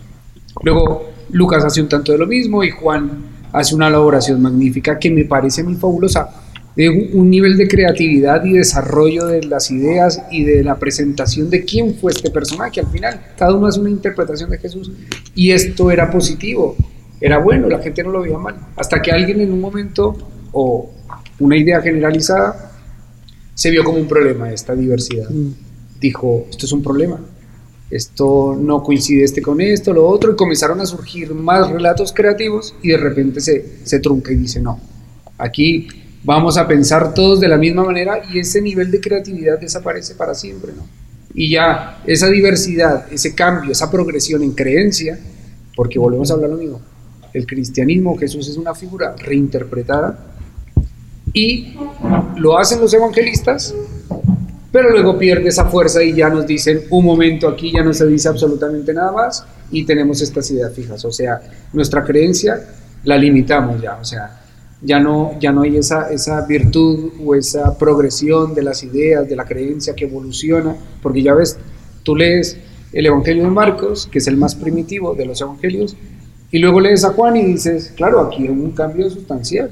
[0.63, 3.11] Luego Lucas hace un tanto de lo mismo y Juan
[3.53, 6.29] hace una elaboración magnífica que me parece muy fabulosa,
[6.77, 11.65] de un, nivel de creatividad y desarrollo de las ideas y de la presentación de
[11.65, 12.81] quién fue este personaje.
[12.81, 14.91] Al final, cada uno hace una interpretación de Jesús
[15.35, 16.77] y esto era positivo,
[17.21, 20.17] era bueno, la gente no lo veía mal, hasta que alguien en un momento
[20.53, 20.91] o
[21.39, 22.73] una idea generalizada
[23.55, 25.29] se vio como un problema esta diversidad.
[26.01, 27.21] Dijo, esto es un problema,
[27.91, 32.75] esto no coincide este con esto, lo otro, y comenzaron a surgir más relatos creativos
[32.83, 34.81] y de repente se, se trunca y dice, no,
[35.37, 35.89] aquí
[36.23, 40.35] vamos a pensar todos de la misma manera y ese nivel de creatividad desaparece para
[40.35, 40.87] siempre, ¿no?
[41.35, 45.19] Y ya esa diversidad, ese cambio, esa progresión en creencia,
[45.77, 46.81] porque volvemos a hablar lo mismo,
[47.33, 50.19] el cristianismo, Jesús es una figura reinterpretada
[51.33, 51.75] y
[52.37, 53.75] lo hacen los evangelistas,
[54.73, 58.07] pero luego pierde esa fuerza y ya nos dicen, un momento aquí ya no se
[58.07, 61.41] dice absolutamente nada más y tenemos estas ideas fijas, o sea,
[61.73, 62.61] nuestra creencia
[63.05, 64.40] la limitamos ya, o sea,
[64.83, 69.37] ya no, ya no hay esa, esa virtud o esa progresión de las ideas, de
[69.37, 71.59] la creencia que evoluciona, porque ya ves,
[72.03, 72.57] tú lees
[72.93, 75.97] el Evangelio de Marcos, que es el más primitivo de los Evangelios,
[76.53, 79.71] y luego lees a Juan y dices, claro, aquí hay un cambio sustancial.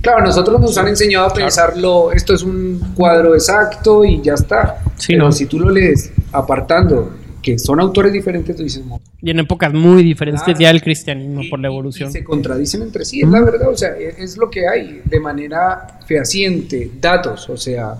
[0.00, 4.82] Claro, nosotros nos han enseñado a pensarlo, esto es un cuadro exacto y ya está.
[5.06, 7.10] Pero si tú lo lees apartando
[7.42, 8.82] que son autores diferentes, tú dices...
[9.24, 12.12] Y en épocas muy diferentes ya el cristianismo por la evolución.
[12.12, 15.18] se contradicen entre sí, es la verdad, o sea, e, es, lo que hay de
[15.18, 17.94] manera fehaciente, datos, o sea,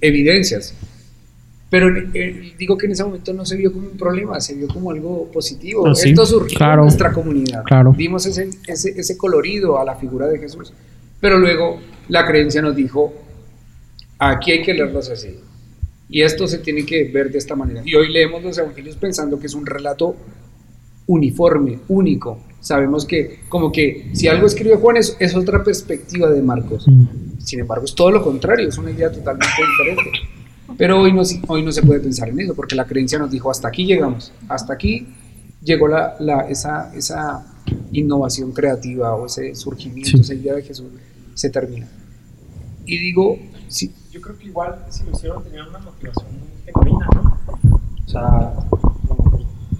[0.00, 0.74] evidencias.
[1.70, 4.66] Pero eh, digo que en ese momento no se vio como un problema, se vio
[4.66, 5.86] como algo positivo.
[5.86, 7.62] Ah, Esto surgió en nuestra comunidad.
[7.62, 7.94] Claro.
[7.96, 10.72] Dimos ese, ese, ese colorido a la figura de Jesús.
[11.20, 11.78] Pero luego
[12.08, 13.14] la creencia nos dijo,
[14.18, 15.38] aquí hay que leerlos así
[16.10, 17.82] y esto se tiene que ver de esta manera.
[17.84, 20.16] Y hoy leemos los evangelios pensando que es un relato
[21.06, 22.40] uniforme, único.
[22.60, 26.86] Sabemos que como que si algo escribe Juan es, es otra perspectiva de Marcos.
[26.88, 27.38] Mm.
[27.38, 30.18] Sin embargo, es todo lo contrario, es una idea totalmente diferente.
[30.76, 33.50] Pero hoy no, hoy no se puede pensar en eso, porque la creencia nos dijo,
[33.50, 35.06] hasta aquí llegamos, hasta aquí
[35.62, 37.46] llegó la, la, esa, esa
[37.92, 40.86] innovación creativa o ese surgimiento, esa idea de Jesús,
[41.34, 41.88] se termina.
[42.86, 43.38] Y digo,
[43.68, 46.26] sí, yo creo que igual si lo hicieron tenían una motivación
[46.64, 47.40] genuina, ¿no?
[48.04, 48.52] O sea,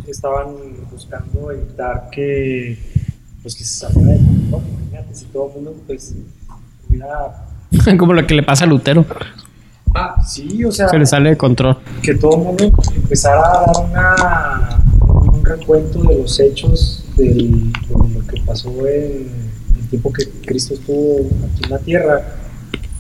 [0.07, 0.55] estaban
[0.91, 2.79] buscando evitar que,
[3.43, 4.63] pues, que se saliera de control.
[4.71, 6.15] Imagínate, si todo el mundo pues,
[6.89, 7.47] hubiera...
[7.99, 9.05] Como lo que le pasa a Lutero.
[9.95, 10.89] Ah, sí, o sea...
[10.89, 11.79] Se le sale de control.
[12.01, 14.85] Que todo el mundo empezara a dar una,
[15.33, 19.29] un recuento de los hechos del, de lo que pasó en
[19.77, 22.37] el tiempo que Cristo estuvo aquí en la tierra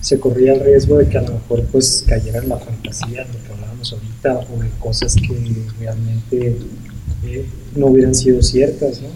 [0.00, 3.32] se corría el riesgo de que a lo mejor pues cayera en la fantasía de
[3.32, 6.56] lo que hablábamos ahorita o de cosas que realmente
[7.24, 7.46] eh,
[7.76, 9.08] no hubieran sido ciertas, ¿no?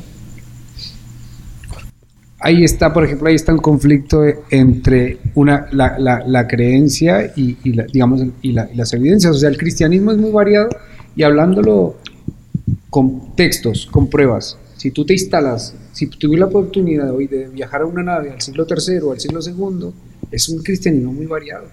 [2.40, 7.56] Ahí está, por ejemplo, ahí está un conflicto entre una, la, la, la creencia y,
[7.64, 9.34] y digamos, y, las evidencias.
[9.34, 10.68] O sea, el cristianismo es muy variado
[11.16, 11.96] y hablándolo
[12.90, 14.58] con textos, con pruebas.
[14.76, 18.42] Si tú te instalas, si tuviste la oportunidad hoy de viajar a una nave al
[18.42, 19.92] siglo III o al siglo II,
[20.30, 21.66] es un cristianismo muy variado.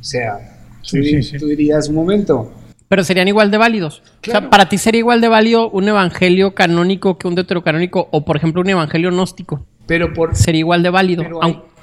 [0.00, 0.58] O sea,
[0.88, 0.98] tú,
[1.46, 2.52] dirías un momento.
[2.88, 4.02] Pero serían igual de válidos.
[4.26, 8.24] O sea, para ti sería igual de válido un evangelio canónico que un deuterocanónico o,
[8.24, 9.64] por ejemplo, un evangelio gnóstico.
[9.86, 11.24] Pero por, sería igual de válido.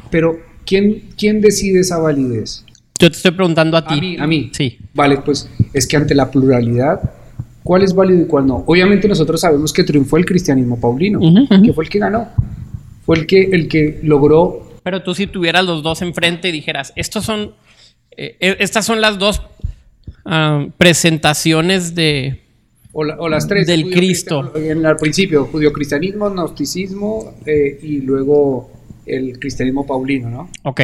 [0.09, 2.65] Pero, ¿quién, ¿quién decide esa validez?
[2.99, 3.97] Yo te estoy preguntando a ti.
[3.97, 4.51] A mí, a mí.
[4.53, 4.77] Sí.
[4.93, 7.01] Vale, pues es que ante la pluralidad,
[7.63, 8.63] ¿cuál es válido y cuál no?
[8.65, 11.19] Obviamente nosotros sabemos que triunfó el cristianismo paulino,
[11.63, 12.29] que fue el que ganó.
[13.05, 16.93] Fue el que, el que logró pero tú si tuvieras los dos enfrente y dijeras,
[16.95, 17.53] estos son,
[18.11, 19.41] eh, eh, estas son las dos
[20.25, 22.41] ah, presentaciones de...
[22.95, 23.65] O, las tres.
[23.65, 24.51] Del Cristo.
[24.55, 28.69] En el principio, judio-cristianismo, gnosticismo eh, y luego
[29.07, 30.49] el cristianismo paulino, ¿no?
[30.61, 30.81] Ok.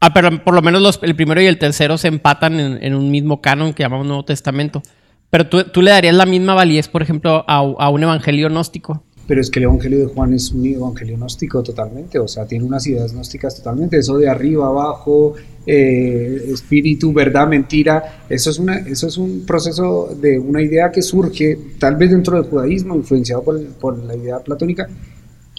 [0.00, 3.42] Ah, pero por lo menos el primero y el tercero se empatan en, un mismo
[3.42, 4.82] canon que llamamos Nuevo Testamento.
[5.28, 9.40] Pero tú, le darías la misma validez, por ejemplo, a, a un evangelio gnóstico pero
[9.40, 12.86] es que el Evangelio de Juan es un evangelio gnóstico totalmente, o sea, tiene unas
[12.86, 15.34] ideas gnósticas totalmente, eso de arriba, abajo,
[15.66, 21.02] eh, espíritu, verdad, mentira, eso es, una, eso es un proceso de una idea que
[21.02, 24.88] surge tal vez dentro del judaísmo, influenciado por, por la idea platónica,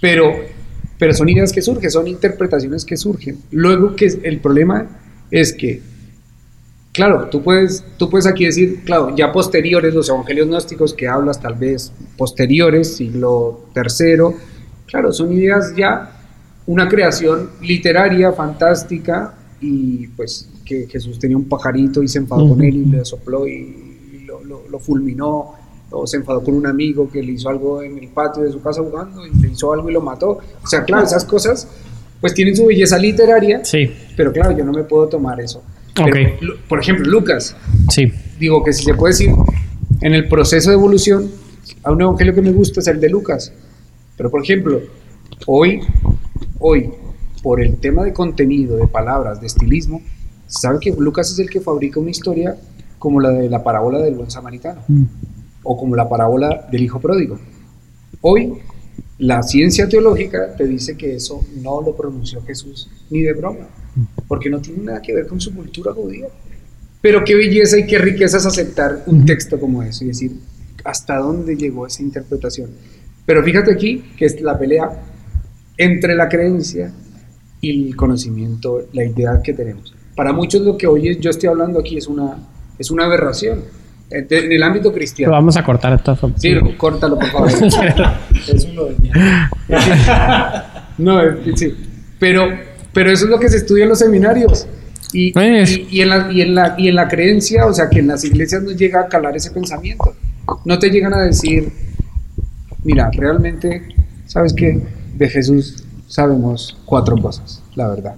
[0.02, 0.34] pero,
[0.98, 3.38] pero son ideas que surgen, son interpretaciones que surgen.
[3.52, 4.88] Luego que el problema
[5.30, 5.82] es que
[6.98, 11.40] Claro, tú puedes, tú puedes aquí decir, claro, ya posteriores, los evangelios gnósticos que hablas
[11.40, 14.34] tal vez posteriores, siglo tercero,
[14.88, 16.10] claro, son ideas ya,
[16.66, 22.64] una creación literaria fantástica y pues que Jesús tenía un pajarito y se enfadó con
[22.64, 25.54] él y le sopló y, lo, fulminó,
[25.92, 28.60] o se enfadó con un amigo que le hizo algo en el patio de su
[28.60, 30.40] casa jugando y le hizo algo y lo mató.
[30.64, 31.68] O sea, claro, esas cosas
[32.20, 33.88] pues tienen su belleza literaria, sí.
[34.16, 35.62] pero claro, yo no me puedo tomar eso
[36.68, 37.56] por ejemplo, Lucas.
[37.90, 38.12] Sí.
[38.40, 39.32] Digo que si se puede decir,
[40.02, 41.30] en el proceso de evolución,
[41.84, 43.52] a un evangelio que me gusta es el de Lucas.
[44.16, 44.82] Pero, por ejemplo,
[45.46, 45.82] hoy,
[46.60, 46.90] hoy,
[47.44, 50.02] por el tema de contenido, de palabras, de estilismo,
[50.48, 52.56] sabe que Lucas es el que fabrica una historia
[53.00, 55.04] como la de la parábola del buen samaritano Mm.
[55.64, 57.38] o como la parábola del hijo pródigo.
[58.22, 58.54] Hoy
[59.20, 63.68] la ciencia teológica te dice que eso no lo pronunció Jesús ni de broma,
[64.28, 66.28] porque no tiene nada que ver con su cultura judía.
[67.02, 70.34] Pero qué belleza y qué riqueza es aceptar un texto como eso y decir
[70.84, 72.70] hasta dónde llegó esa interpretación.
[73.26, 75.04] Pero fíjate aquí que es la pelea
[75.78, 76.92] entre la creencia
[77.60, 79.96] y el conocimiento, la idea que tenemos.
[80.16, 82.38] Para muchos lo que hoy yo estoy hablando aquí es una,
[82.78, 83.64] es una aberración
[84.10, 85.32] en en el ámbito Lo cristiano.
[85.34, 86.42] vamos a cortar de todas formas.
[86.42, 87.50] Sí, córtalo, por favor.
[87.52, 89.50] Eso lo venía.
[90.98, 91.74] No, es que sí.
[92.20, 92.48] Pero,
[92.94, 94.68] pero eso es lo que se estudia en los seminarios.
[95.14, 98.00] Y, y, y en la, y, en la, y en la creencia, o sea, que
[98.00, 100.16] en las iglesias no llega a calar ese pensamiento.
[100.66, 101.72] No te llegan a decir,
[102.84, 103.84] mira, realmente,
[104.26, 104.82] ¿sabes qué?
[105.16, 108.16] De Jesús sabemos cuatro cosas, la verdad.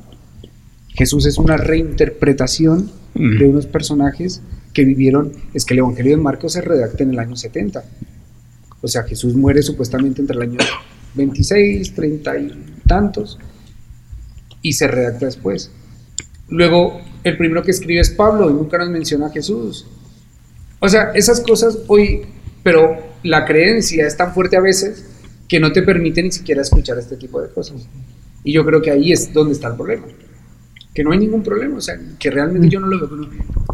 [0.89, 4.41] Jesús es una reinterpretación de unos personajes
[4.73, 7.83] que vivieron, es que el Evangelio de Marcos se redacta en el año 70.
[8.81, 10.59] O sea, Jesús muere supuestamente entre el año
[11.15, 13.39] 26, 30 y tantos,
[14.61, 15.71] y se redacta después.
[16.49, 19.85] Luego, el primero que escribe es Pablo y nunca nos menciona a Jesús.
[20.79, 22.21] O sea, esas cosas hoy,
[22.63, 25.05] pero la creencia es tan fuerte a veces
[25.47, 27.87] que no te permite ni siquiera escuchar este tipo de cosas.
[28.43, 30.05] Y yo creo que ahí es donde está el problema.
[30.93, 33.29] Que no hay ningún problema, o sea, que realmente yo no lo veo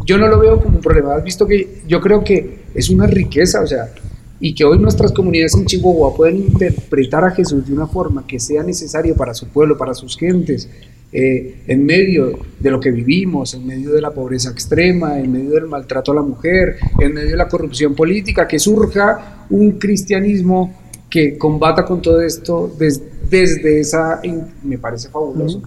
[0.06, 1.14] yo no lo veo como un problema.
[1.14, 3.92] Has visto que yo creo que es una riqueza, o sea,
[4.38, 8.38] y que hoy nuestras comunidades en Chihuahua pueden interpretar a Jesús de una forma que
[8.38, 10.68] sea necesaria para su pueblo, para sus gentes,
[11.12, 15.50] eh, en medio de lo que vivimos, en medio de la pobreza extrema, en medio
[15.52, 20.74] del maltrato a la mujer, en medio de la corrupción política, que surja un cristianismo
[21.08, 24.20] que combata con todo esto des- desde esa,
[24.62, 25.62] me parece fabuloso,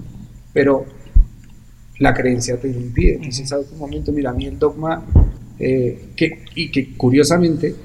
[0.54, 0.86] pero
[2.00, 3.18] la creencia te lo impide.
[3.18, 3.68] Dices, ¿sabes?
[3.72, 5.06] Un momento, mira, a mí el dogma,
[5.60, 7.76] eh, que, y que curiosamente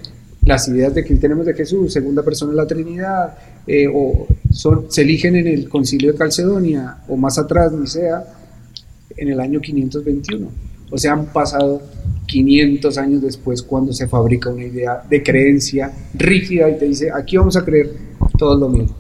[0.44, 3.36] las ideas de que tenemos de Jesús, segunda persona de la Trinidad,
[3.66, 8.24] eh, o son, se eligen en el concilio de Calcedonia, o más atrás, Nicea,
[9.16, 10.48] en el año 521.
[10.90, 11.82] O sea, han pasado
[12.26, 17.36] 500 años después cuando se fabrica una idea de creencia rígida y te dice, aquí
[17.36, 17.92] vamos a creer
[18.38, 18.94] todo lo mismo.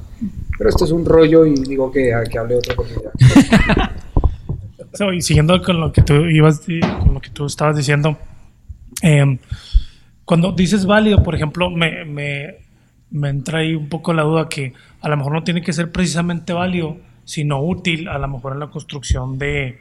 [0.56, 3.12] Pero esto es un rollo y digo que, que hable otra oportunidad.
[4.94, 6.60] So, y siguiendo con lo que tú ibas,
[7.00, 8.16] con lo que tú estabas diciendo,
[9.02, 9.38] em,
[10.24, 12.58] cuando dices válido, por ejemplo, me, me,
[13.10, 15.90] me entra ahí un poco la duda que a lo mejor no tiene que ser
[15.90, 19.80] precisamente válido, sino útil, a lo mejor en la construcción de,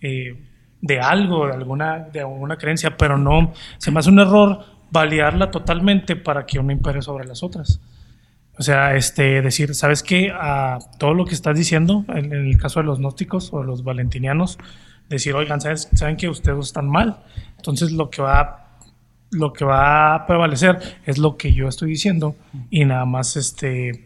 [0.00, 0.34] eh,
[0.80, 5.50] de algo, de alguna, de alguna creencia, pero no, se me hace un error validarla
[5.50, 7.80] totalmente para que uno impere sobre las otras.
[8.58, 10.30] O sea, este, decir, ¿sabes qué?
[10.32, 13.84] A todo lo que estás diciendo, en, en el caso de los gnósticos o los
[13.84, 14.58] valentinianos,
[15.10, 15.88] decir, oigan, ¿sabes?
[15.94, 17.18] ¿saben que ustedes están mal?
[17.56, 18.78] Entonces lo que va,
[19.30, 22.34] lo que va a prevalecer es lo que yo estoy diciendo
[22.70, 24.04] y nada más este,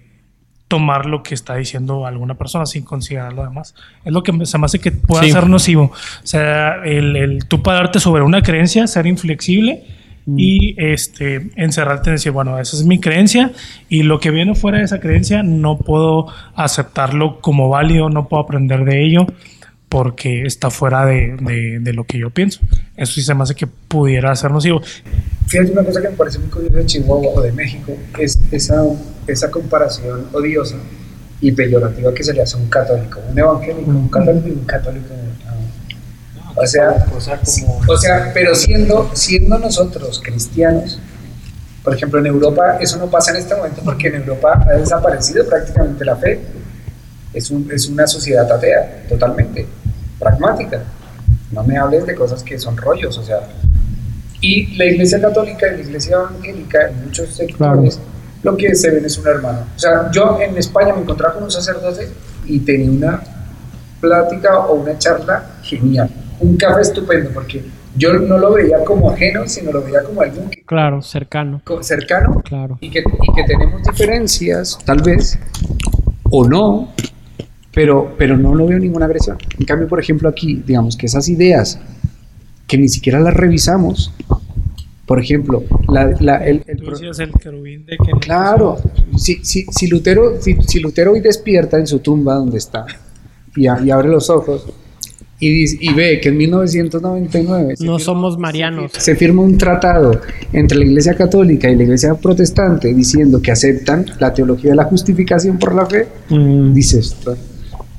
[0.67, 3.75] tomar lo que está diciendo alguna persona sin considerar lo demás.
[4.05, 5.31] Es lo que se me hace que pueda Sí.
[5.33, 5.93] ser nocivo.
[5.93, 9.85] O sea, el, el tú pararte sobre una creencia, ser inflexible
[10.27, 13.53] y este, encerrarte en decir, bueno, esa es mi creencia
[13.89, 18.43] y lo que viene fuera de esa creencia no puedo aceptarlo como válido, no puedo
[18.43, 19.27] aprender de ello
[19.89, 22.61] porque está fuera de, de- de lo que yo pienso.
[22.97, 24.81] Eso sí se me hace que pudiera ser nocivo.
[25.49, 28.85] Fíjate una cosa que me parece muy curiosa de Chihuahua o de México, es esa,
[29.27, 30.77] esa comparación odiosa
[31.41, 34.65] y peyorativa que se le hace a un católico, un evangélico, un católico y un
[34.65, 35.09] católico.
[36.57, 37.05] O sea,
[37.45, 40.99] como o sea, pero siendo, siendo nosotros cristianos,
[41.83, 45.47] por ejemplo, en Europa eso no pasa en este momento porque en Europa ha desaparecido
[45.47, 46.41] prácticamente la fe.
[47.33, 49.67] Es, un- es una sociedad atea, totalmente,
[50.19, 50.83] pragmática.
[51.53, 53.41] No me hables de cosas que son rollos, o sea.
[54.41, 57.99] Y la iglesia católica y la iglesia evangélica, en muchos sectores,
[58.43, 59.61] lo que se ven es un hermano.
[59.77, 62.09] O sea, yo en España me encontraba con un sacerdote
[62.47, 63.23] y tenía una
[64.01, 66.11] plática o una charla genial.
[66.41, 67.63] Un café estupendo, porque
[67.97, 71.61] yo no lo veía como ajeno, sino lo veía como alguien que- Claro, cercano.
[71.83, 72.79] cercano Claro.
[72.81, 75.39] y que, y que tenemos diferencias, tal vez,
[76.31, 76.93] o no,
[77.75, 79.37] pero, pero no lo veo ninguna agresión.
[79.59, 81.79] En cambio, por ejemplo, aquí, digamos que esas ideas
[82.67, 84.13] que ni siquiera las revisamos,
[85.07, 88.13] por ejemplo, la, la- el, el Tú pro- decías el querubín de que...
[88.21, 88.77] Claro,
[89.17, 92.87] si, si, si, Lutero, si, si Lutero hoy despierta en su tumba donde está
[93.57, 94.67] y, a- y abre los ojos
[95.41, 98.93] y, dice- y ve que en 1999 se No firma- somos marianos.
[98.93, 100.21] se firma un tratado
[100.53, 104.85] entre la Iglesia Católica y la Iglesia Protestante diciendo que aceptan la teología de la
[104.85, 106.73] justificación por la fe, Mm.
[106.75, 107.17] dices,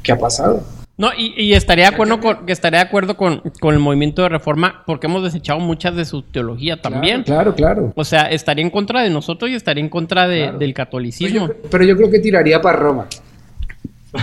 [0.03, 0.63] ¿qué ha pasado?
[0.97, 4.21] No, y, y estaría de acuerdo, con, que estaría de acuerdo con, con el movimiento
[4.21, 7.23] de reforma porque hemos desechado muchas de su teología también.
[7.23, 7.91] Claro, claro.
[7.95, 10.57] O sea, estaría en contra de nosotros y estaría en contra de- Claro.
[10.59, 11.47] del Pero catolicismo.
[11.47, 13.07] yo, pero yo creo que tiraría para Roma.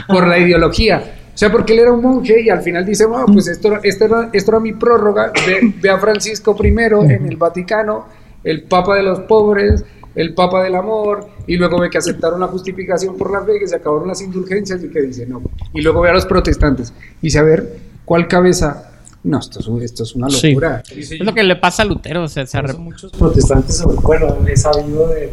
[0.06, 1.02] Por la ideología.
[1.38, 4.06] O sea, porque él era un monje y al final dice, bueno, pues esto, esto,
[4.06, 5.30] era, esto era mi prórroga.
[5.46, 8.06] Ve, ve a Francisco I en el Vaticano,
[8.42, 9.84] el Papa de los pobres,
[10.16, 13.68] el Papa del amor, y luego ve que aceptaron la justificación por la fe, que
[13.68, 15.40] se acabaron las indulgencias y que dice, no.
[15.72, 17.72] Y luego ve a los protestantes y dice, a ver,
[18.04, 18.90] ¿cuál cabeza?
[19.22, 20.48] No, esto es, esto es una Sí.
[20.48, 20.82] locura.
[20.90, 22.24] Es lo que le pasa a Lutero.
[22.24, 25.32] O sea, se muchos protestantes, bueno, he sabido de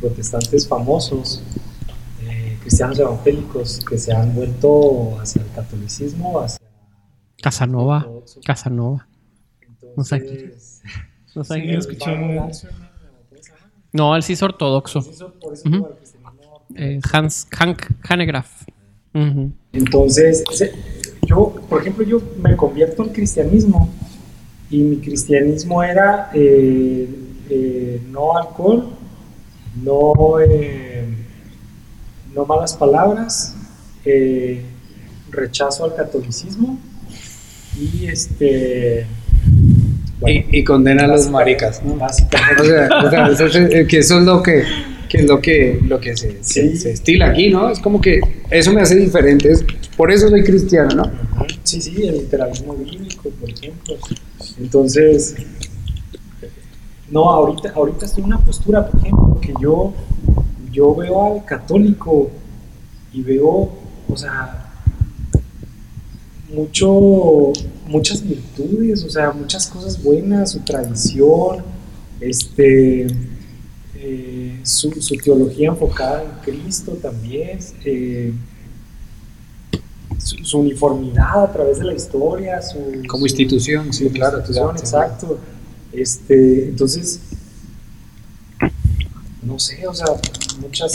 [0.00, 1.42] protestantes famosos,
[2.66, 6.58] cristianos evangélicos, que se han vuelto hacia el catolicismo, hacia
[7.40, 8.06] Casanova.
[8.44, 9.06] Casanova.
[9.96, 10.16] No sé.
[10.16, 10.82] Entonces,
[11.34, 12.10] No sé yo escuché.
[12.16, 12.50] ¿cómo
[13.92, 15.00] No, él sí es ortodoxo.
[15.02, 15.32] se hizo?
[15.34, 15.78] Por eso Ujú.
[15.78, 18.50] como el cristianismo Eh, Hans Hank Hanegraaff.
[19.14, 19.52] Ujú.
[19.72, 20.72] Entonces, se-
[21.26, 23.88] yo, por ejemplo, yo me convierto al cristianismo
[24.70, 27.08] y mi cristianismo era eh,
[27.48, 28.88] eh, no alcohol,
[29.82, 30.85] no, eh,
[32.36, 33.54] no malas palabras,
[34.04, 34.62] eh,
[35.30, 36.78] rechazo al catolicismo
[37.78, 39.06] y este...
[40.20, 41.96] bueno, Y, y condena a los maricas, ¿no?
[41.96, 44.62] básicamente, O sea, o sea, eso es- eh, que eso es lo que,
[45.08, 47.70] que es lo que, lo que se, se- estila aquí, ¿no?
[47.70, 48.20] Es como que
[48.50, 49.50] eso me hace diferente.
[49.50, 49.64] es-
[49.96, 51.10] por eso soy cristiano, ¿no?
[51.64, 53.94] Sí, sí, el literalismo bíblico, por ejemplo.
[54.60, 55.34] Entonces,
[57.10, 59.92] no, ahorita, ahorita estoy en una postura, por ejemplo, que yo,
[60.76, 62.30] yo veo al católico
[63.10, 63.72] y veo,
[64.08, 64.74] o sea,
[66.52, 67.52] mucho,
[67.86, 71.64] muchas virtudes, o sea, muchas cosas buenas, su tradición,
[72.20, 73.06] este,
[73.94, 77.58] eh, su, su teología enfocada en Cristo también.
[77.82, 78.34] eh,
[80.18, 84.38] su, su uniformidad a través de la historia, su, Como institución, sí, claro.
[84.38, 85.38] institución, exacto.
[85.92, 87.20] Este, entonces,
[89.42, 90.06] no sé, o sea,
[90.60, 90.92] muchas,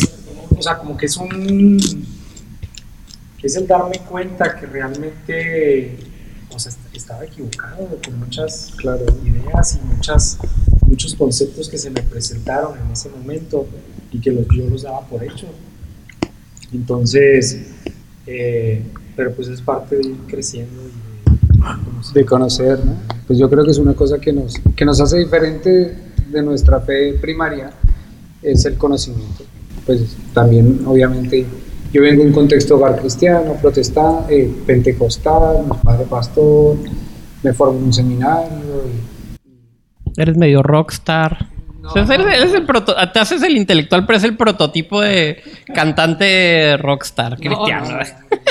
[0.57, 1.77] o sea, como que es un,
[3.37, 5.97] que es el darme cuenta que realmente,
[6.53, 9.05] o sea, est- estaba equivocado con muchas Claro.
[9.25, 10.37] ideas y muchas,
[10.87, 13.67] muchos conceptos que se me presentaron en ese momento
[14.11, 15.47] y que los, yo los daba por hecho.
[16.73, 17.57] Entonces,
[18.27, 18.83] eh,
[19.15, 20.91] pero pues es parte de ir creciendo y
[21.51, 22.13] de conocer.
[22.13, 22.95] De conocer, ¿no?
[23.27, 25.95] Pues yo creo que es una cosa que nos, que nos hace diferente
[26.29, 27.71] de nuestra fe primaria,
[28.43, 29.43] es el conocimiento.
[29.85, 31.45] Pues también, obviamente,
[31.91, 36.77] yo vengo de un contexto hogar cristiano, protestante, eh, pentecostal, mi padre pastor,
[37.43, 41.47] me formé en un seminario y Eres medio rockstar.
[41.83, 45.41] O sea, eres, eres el proto- te haces el intelectual, pero es el prototipo de
[45.73, 47.89] cantante rockstar cristiano.
[47.91, 48.03] No, no.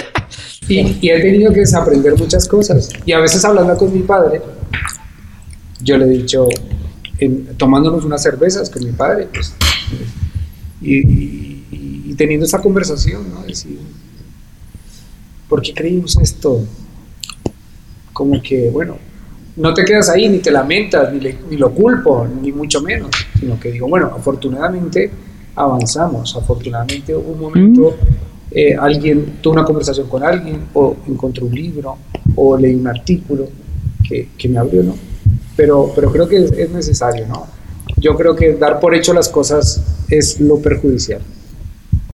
[0.68, 2.91] Y, y he tenido que desaprender muchas cosas.
[3.05, 4.41] Y a veces hablando con mi padre,
[5.82, 6.47] yo le he dicho,
[7.18, 9.53] en- tomándonos unas cervezas con mi padre, pues,
[10.80, 13.43] y, y- y teniendo esta conversación, ¿no?
[13.43, 13.78] Decir,
[15.49, 16.64] ¿por qué creímos esto?
[18.12, 18.97] Como que, bueno,
[19.57, 23.11] no te quedas ahí, ni te lamentas, ni, le- ni lo culpo, ni mucho menos,
[23.38, 25.11] sino que digo, bueno, afortunadamente
[25.55, 27.97] avanzamos, afortunadamente hubo un momento,
[28.51, 31.97] eh, alguien tuvo una conversación con alguien, o encontró un libro,
[32.36, 33.49] o leí un artículo
[34.09, 34.95] que, que me abrió, ¿no?
[35.57, 37.47] Pero, pero creo que es, es necesario, ¿no?
[38.01, 41.20] Yo creo que dar por hecho las cosas es lo perjudicial.